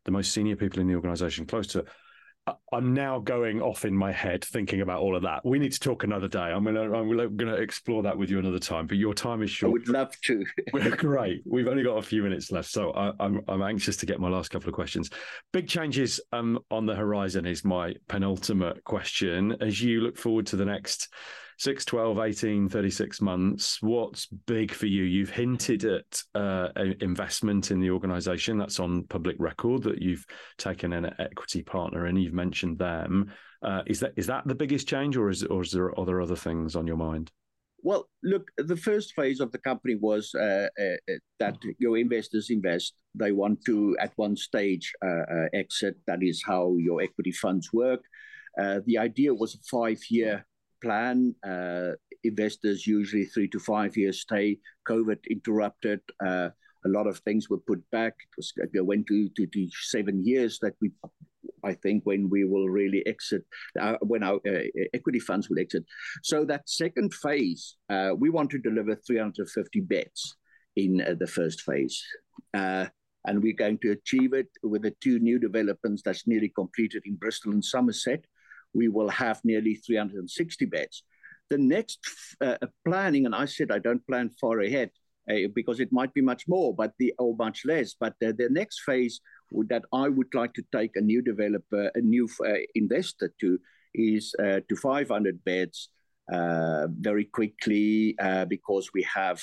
[0.06, 1.84] the most senior people in the organization close to
[2.72, 5.46] I'm now going off in my head thinking about all of that.
[5.46, 6.40] We need to talk another day.
[6.40, 8.88] I'm gonna I'm gonna explore that with you another time.
[8.88, 9.70] But your time is short.
[9.70, 10.46] I would love to.
[10.74, 11.42] We're great.
[11.46, 14.20] We've only got a few minutes left, so I, am I'm, I'm anxious to get
[14.20, 15.10] my last couple of questions.
[15.54, 19.56] Big changes um, on the horizon is my penultimate question.
[19.62, 21.10] As you look forward to the next
[21.58, 23.82] 6, 12, 18, 36 months.
[23.82, 25.04] What's big for you?
[25.04, 26.70] You've hinted at uh,
[27.02, 28.58] investment in the organization.
[28.58, 30.26] That's on public record that you've
[30.58, 33.32] taken an equity partner and you've mentioned them.
[33.64, 36.36] Uh, is that is that the biggest change, or is or is there other other
[36.36, 37.32] things on your mind?
[37.82, 42.52] Well, look, the first phase of the company was uh, uh, uh that your investors
[42.52, 42.94] invest.
[43.16, 45.96] They want to, at one stage, uh, uh exit.
[46.06, 48.02] That is how your equity funds work.
[48.60, 50.46] Uh, the idea was a five year
[50.82, 51.36] plan.
[51.48, 51.92] Uh,
[52.24, 54.58] investors usually three to five years stay.
[54.88, 56.02] COVID interrupted.
[56.26, 56.50] Uh,
[56.86, 58.14] a lot of things were put back.
[58.20, 60.92] It was it went to, to, to seven years that we,
[61.64, 63.44] I think, when we will really exit,
[63.80, 64.60] uh, when our uh,
[64.94, 65.84] equity funds will exit.
[66.24, 70.38] So that second phase, uh, we want to deliver 350 beds
[70.76, 72.04] in uh, the first phase.
[72.54, 77.16] and we're going to achieve it with the two new developments that's nearly completed in
[77.16, 78.24] Bristol and Somerset
[78.74, 81.04] we will have nearly 360 beds.
[81.50, 82.00] The next
[82.42, 84.92] uh, planning, and I said I don't plan far ahead
[85.30, 87.94] uh, because it might be much more, but the or much less.
[88.00, 89.20] But uh, the next phase
[89.70, 93.60] that I would like to take a new developer, a new uh, investor to,
[93.94, 95.90] is uh, to 500 beds
[96.32, 98.16] uh, very quickly
[98.48, 99.42] because we have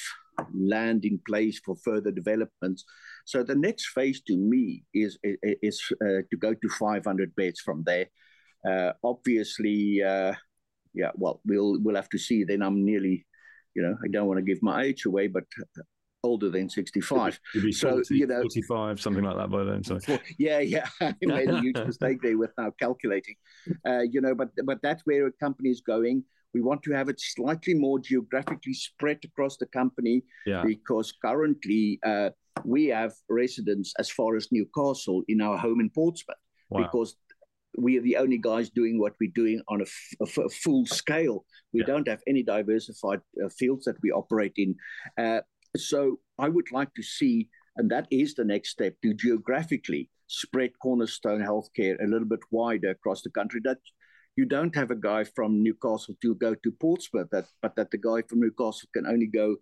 [0.54, 2.84] land in place for further developments.
[3.24, 7.82] So the next phase to me is is, is to go to 500 beds from
[7.84, 8.06] there.
[8.68, 10.32] Uh, obviously, uh,
[10.94, 12.44] yeah, well, we'll we'll have to see.
[12.44, 13.26] Then I'm nearly,
[13.74, 15.44] you know, I don't want to give my age away, but
[16.24, 17.38] older than 65.
[17.54, 19.84] You'd be so, 40, you know, 45, something like that by then.
[19.84, 19.98] So
[20.38, 23.36] yeah, yeah, I made a huge mistake there with now calculating.
[23.86, 26.24] Uh, you know, but but that's where a company is going.
[26.54, 30.62] We want to have it slightly more geographically spread across the company yeah.
[30.64, 32.30] because currently uh,
[32.64, 36.36] we have residents as far as Newcastle in our home in Portsmouth.
[36.70, 36.82] Wow.
[36.82, 37.16] Because
[37.76, 41.44] we are the only guys doing what we're doing on a, f- a full scale.
[41.72, 41.86] We yeah.
[41.86, 44.76] don't have any diversified uh, fields that we operate in.
[45.18, 45.40] Uh,
[45.76, 50.70] so I would like to see, and that is the next step, to geographically spread
[50.82, 53.60] Cornerstone Healthcare a little bit wider across the country.
[53.64, 53.78] That
[54.36, 57.98] you don't have a guy from Newcastle to go to Portsmouth, that, but that the
[57.98, 59.56] guy from Newcastle can only go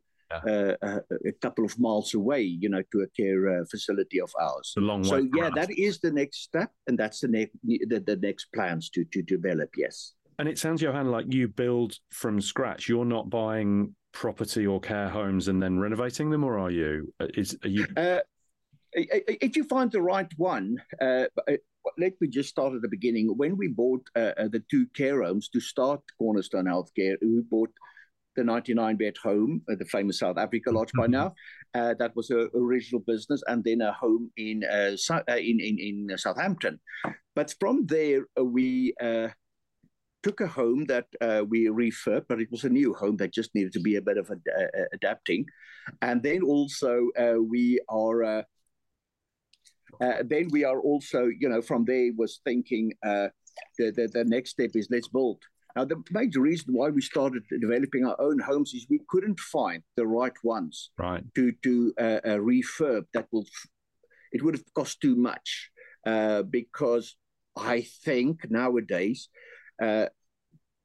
[0.46, 0.74] yeah.
[0.82, 4.74] uh, a couple of miles away, you know, to a care uh, facility of ours.
[4.76, 5.28] A long so way.
[5.34, 9.04] yeah, that is the next step, and that's the next the, the next plans to
[9.04, 9.70] to develop.
[9.76, 10.14] Yes.
[10.38, 12.88] And it sounds, Johann, like you build from scratch.
[12.88, 17.12] You're not buying property or care homes and then renovating them, or are you?
[17.20, 17.86] Uh, is are you?
[17.96, 18.20] Uh,
[18.94, 21.56] if you find the right one, uh, uh,
[21.98, 23.28] let me just start at the beginning.
[23.36, 27.72] When we bought uh, uh the two care homes to start Cornerstone Healthcare, we bought
[28.36, 31.34] the 99 bed home, uh, the famous South Africa Lodge by now.
[31.74, 35.78] Uh, that was an original business, and then a home in in, in,
[36.10, 36.80] in Southampton.
[37.34, 38.94] But from there, we
[40.22, 43.54] took a home that uh, we refurbed, but it was a new home that just
[43.54, 45.44] needed to be a bit of ad- uh, adapting.
[46.00, 48.42] And then also uh, we are
[50.00, 53.28] uh, then we are also, you know, from there was thinking uh,
[53.78, 55.42] the, the, the next step is let's build.
[55.76, 59.82] Now, the major reason why we started developing our own homes is we couldn't find
[59.96, 61.24] the right ones right.
[61.34, 63.04] to to uh, uh refurb.
[63.14, 63.46] That will
[64.32, 65.70] it would have cost too much
[66.06, 67.16] uh, because
[67.56, 69.28] I think nowadays
[69.82, 70.06] uh,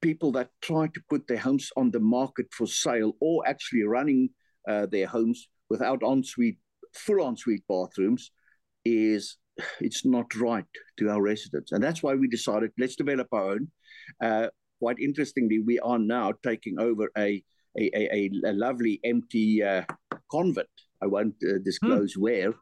[0.01, 4.29] people that try to put their homes on the market for sale or actually running
[4.91, 6.57] their homes without ensuite
[6.93, 8.31] full ensuite bathrooms
[8.83, 9.37] is
[9.79, 10.65] it's not right
[10.97, 11.71] to our residents.
[11.71, 13.71] And that's why we decided let's develop our own.
[14.21, 14.47] Uh,
[14.79, 17.43] quite interestingly, we are now taking over a,
[17.77, 19.83] a, a, a lovely empty uh,
[20.31, 20.69] convent.
[21.01, 22.21] I won't uh, disclose mm.
[22.21, 22.53] where,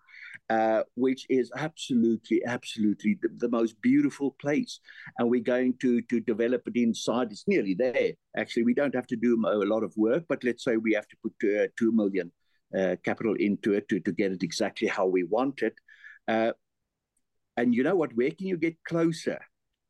[0.49, 4.79] uh, which is absolutely, absolutely the, the, most beautiful place.
[5.17, 7.31] And we're going to, to develop it inside.
[7.31, 8.11] It's nearly there.
[8.37, 11.07] Actually, we don't have to do a lot of work, but let's say we have
[11.07, 12.31] to put uh, 2 million
[12.77, 15.75] uh, capital into it to, to get it exactly how we want it.
[16.27, 16.51] Uh,
[17.57, 18.15] and you know what?
[18.15, 19.39] Where can you get closer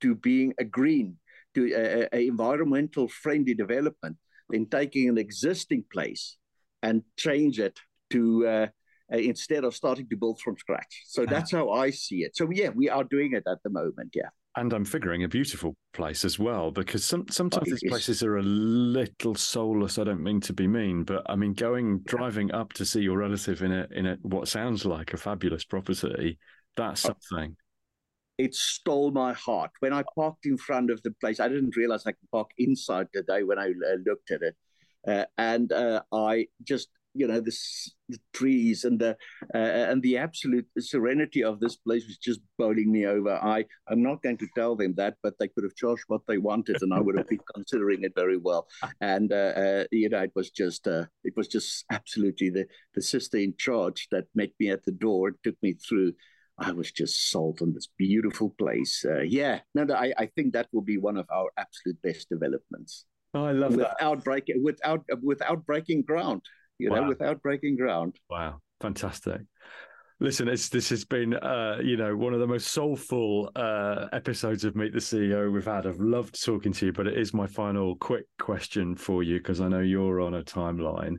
[0.02, 1.18] to being a green,
[1.56, 4.18] to a, a environmental friendly development
[4.50, 6.38] than taking an existing place
[6.84, 7.80] and change it
[8.12, 8.68] to uh,
[9.12, 11.04] uh, instead of starting to build from scratch.
[11.08, 11.34] So uh-huh.
[11.34, 12.36] that's how I see it.
[12.36, 14.12] So yeah, we are doing it at the moment.
[14.14, 14.30] Yeah.
[14.58, 18.38] And I'm figuring a beautiful place as well, because some, sometimes oh, these places are
[18.38, 20.00] a little soulless.
[20.00, 23.18] I don't mean to be mean, but I mean going driving up to see your
[23.18, 26.38] relative in a in a what sounds like a fabulous property.
[26.78, 27.16] That's oh.
[27.30, 27.58] something.
[28.38, 31.40] It stole my heart when I parked in front of the place.
[31.40, 34.56] I didn't realize I could park inside the day when I uh, looked at it,
[35.08, 37.58] uh, and uh, I just you know the,
[38.10, 39.18] the trees and the
[39.56, 43.32] uh, and the absolute serenity of this place was just bowling me over.
[43.32, 46.38] I I'm not going to tell them that, but they could have charged what they
[46.38, 48.68] wanted, and I would have been considering it very well.
[49.00, 53.02] And uh, uh, you know, it was just uh, it was just absolutely the the
[53.02, 56.14] sister in charge that met me at the door and took me through.
[56.58, 59.04] I was just sold on this beautiful place.
[59.06, 63.06] Uh, yeah, no, I, I think that will be one of our absolute best developments.
[63.34, 64.24] Oh, I love without that.
[64.24, 66.42] Breaking, without without breaking ground
[66.78, 67.02] you wow.
[67.02, 68.18] know, without breaking ground.
[68.30, 69.42] Wow, fantastic.
[70.22, 74.74] Listen, this has been, uh, you know, one of the most soulful uh, episodes of
[74.74, 75.86] Meet the CEO we've had.
[75.86, 79.60] I've loved talking to you, but it is my final quick question for you because
[79.60, 81.18] I know you're on a timeline.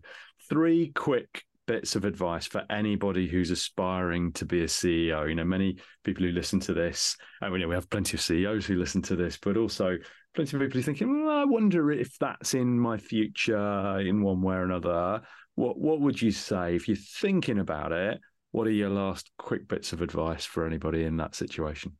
[0.48, 5.28] Three quick bits of advice for anybody who's aspiring to be a CEO.
[5.28, 8.66] You know, many people who listen to this, I mean, we have plenty of CEOs
[8.66, 9.96] who listen to this, but also
[10.34, 14.42] plenty of people who thinking, well, I wonder if that's in my future in one
[14.42, 15.22] way or another.
[15.54, 18.20] What what would you say if you're thinking about it?
[18.52, 21.96] What are your last quick bits of advice for anybody in that situation?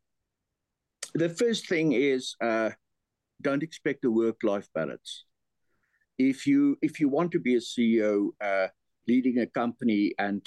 [1.15, 2.71] The first thing is uh,
[3.43, 5.25] don't expect a work life balance.
[6.19, 8.69] If you if you want to be a CEO uh,
[9.09, 10.47] leading a company and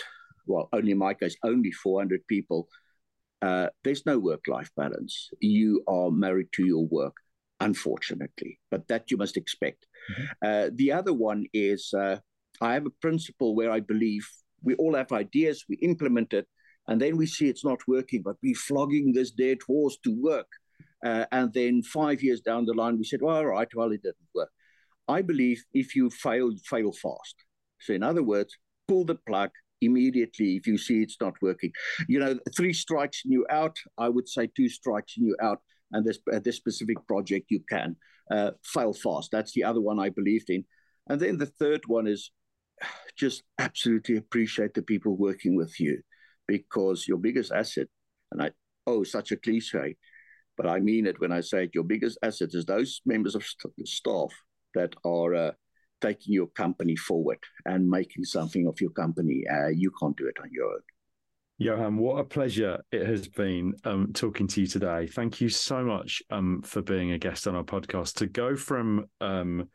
[0.50, 2.68] well, only in my case, only 400 people,
[3.42, 5.30] uh, there's no work life balance.
[5.40, 7.16] You are married to your work,
[7.60, 9.86] unfortunately, but that you must expect.
[10.12, 10.26] Mm-hmm.
[10.44, 12.18] Uh, the other one is uh,
[12.62, 14.28] I have a principle where I believe
[14.62, 16.48] we all have ideas, we implement it,
[16.88, 20.48] and then we see it's not working, but we're flogging this dead horse to work.
[21.06, 24.02] Uh, and then five years down the line, we said, well, all right, well, it
[24.02, 24.50] didn't work.
[25.08, 27.36] I believe if you fail, fail fast.
[27.82, 28.58] So, in other words,
[28.88, 29.52] pull the plug
[29.82, 31.72] immediately if you see it's not working.
[32.08, 33.78] You know, three strikes and you out.
[33.98, 35.60] I would say two strikes and you out.
[35.92, 37.96] And this, uh, this specific project, you can
[38.32, 39.32] uh, fail fast.
[39.32, 40.66] That's the other one I believed in.
[41.08, 42.32] And then the third one is
[43.18, 46.02] just absolutely appreciate the people working with you
[46.48, 47.88] because your biggest asset,
[48.32, 48.52] and I,
[48.88, 49.96] oh, such a cliche,
[50.58, 53.44] but I mean it when I say it, your biggest asset is those members of
[53.44, 54.32] st- staff
[54.76, 55.52] that are uh,
[56.02, 59.44] taking your company forward and making something of your company.
[59.52, 60.82] Uh, you can't do it on your own.
[61.62, 65.08] Johann, what a pleasure it has been um, talking to you today.
[65.08, 68.16] Thank you so much um, for being a guest on our podcast.
[68.16, 69.68] To go from um,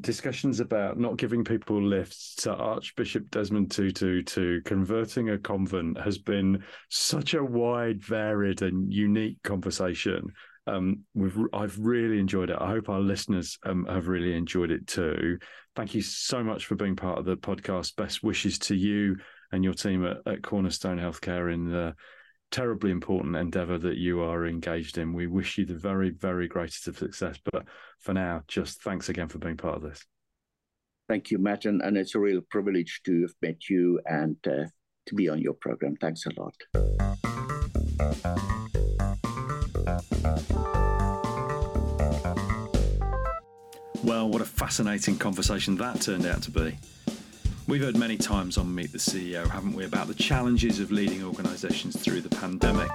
[0.00, 6.18] discussions about not giving people lifts to Archbishop Desmond Tutu to converting a convent has
[6.18, 10.32] been such a wide, varied, and unique conversation.
[10.66, 12.58] Um, we've I've really enjoyed it.
[12.60, 15.38] I hope our listeners um, have really enjoyed it too.
[15.74, 17.96] Thank you so much for being part of the podcast.
[17.96, 19.16] Best wishes to you
[19.52, 21.94] and your team at, at Cornerstone Healthcare in the
[22.50, 25.12] terribly important endeavor that you are engaged in.
[25.12, 27.38] We wish you the very, very greatest of success.
[27.52, 27.64] But
[28.00, 30.04] for now, just thanks again for being part of this.
[31.08, 31.64] Thank you, Matt.
[31.66, 34.64] And, and it's a real privilege to have met you and uh,
[35.06, 35.96] to be on your program.
[36.00, 36.54] Thanks a lot.
[44.02, 46.76] Well, what a fascinating conversation that turned out to be.
[47.68, 51.24] We've heard many times on Meet the CEO, haven't we, about the challenges of leading
[51.24, 52.90] organisations through the pandemic.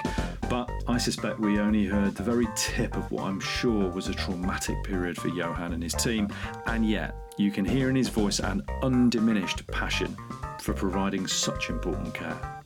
[0.50, 4.14] But I suspect we only heard the very tip of what I'm sure was a
[4.14, 6.30] traumatic period for Johann and his team,
[6.68, 10.16] and yet you can hear in his voice an undiminished passion
[10.60, 12.61] for providing such important care.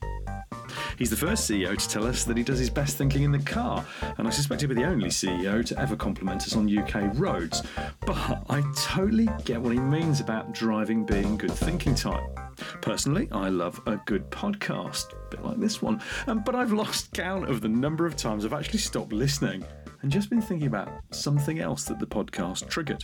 [0.97, 3.39] He's the first CEO to tell us that he does his best thinking in the
[3.39, 3.86] car,
[4.17, 7.63] and I suspect he'll be the only CEO to ever compliment us on UK roads.
[8.05, 12.28] But I totally get what he means about driving being good thinking time.
[12.82, 17.13] Personally, I love a good podcast, a bit like this one, um, but I've lost
[17.13, 19.65] count of the number of times I've actually stopped listening
[20.01, 23.03] and just been thinking about something else that the podcast triggered.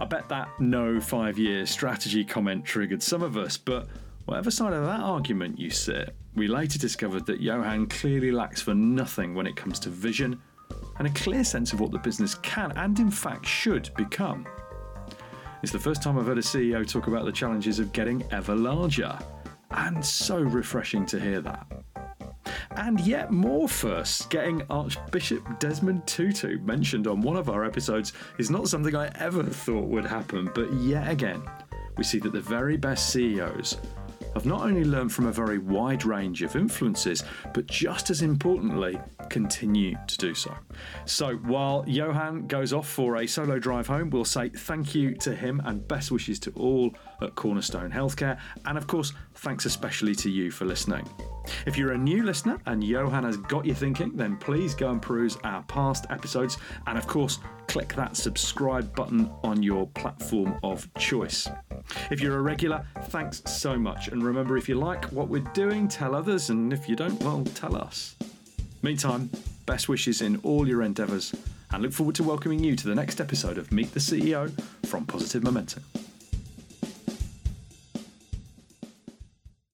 [0.00, 3.88] I bet that no five year strategy comment triggered some of us, but
[4.26, 8.74] whatever side of that argument you sit, we later discovered that Johann clearly lacks for
[8.74, 10.40] nothing when it comes to vision
[10.98, 14.46] and a clear sense of what the business can and, in fact, should become.
[15.62, 18.54] It's the first time I've heard a CEO talk about the challenges of getting ever
[18.54, 19.18] larger,
[19.70, 21.66] and so refreshing to hear that.
[22.76, 28.50] And yet more first, getting Archbishop Desmond Tutu mentioned on one of our episodes is
[28.50, 31.42] not something I ever thought would happen, but yet again,
[31.96, 33.78] we see that the very best CEOs
[34.34, 37.22] have not only learned from a very wide range of influences,
[37.52, 38.98] but just as importantly,
[39.30, 40.54] continue to do so.
[41.04, 45.34] So while Johann goes off for a solo drive home, we'll say thank you to
[45.34, 46.94] him and best wishes to all
[47.24, 48.38] at Cornerstone Healthcare.
[48.66, 51.08] And of course, thanks especially to you for listening.
[51.66, 55.02] If you're a new listener and Johann has got you thinking, then please go and
[55.02, 56.58] peruse our past episodes.
[56.86, 61.48] And of course, click that subscribe button on your platform of choice.
[62.10, 64.08] If you're a regular, thanks so much.
[64.08, 66.50] And remember, if you like what we're doing, tell others.
[66.50, 68.16] And if you don't, well, tell us.
[68.82, 69.30] Meantime,
[69.66, 71.34] best wishes in all your endeavours
[71.72, 74.52] and look forward to welcoming you to the next episode of Meet the CEO
[74.86, 75.82] from Positive Momentum.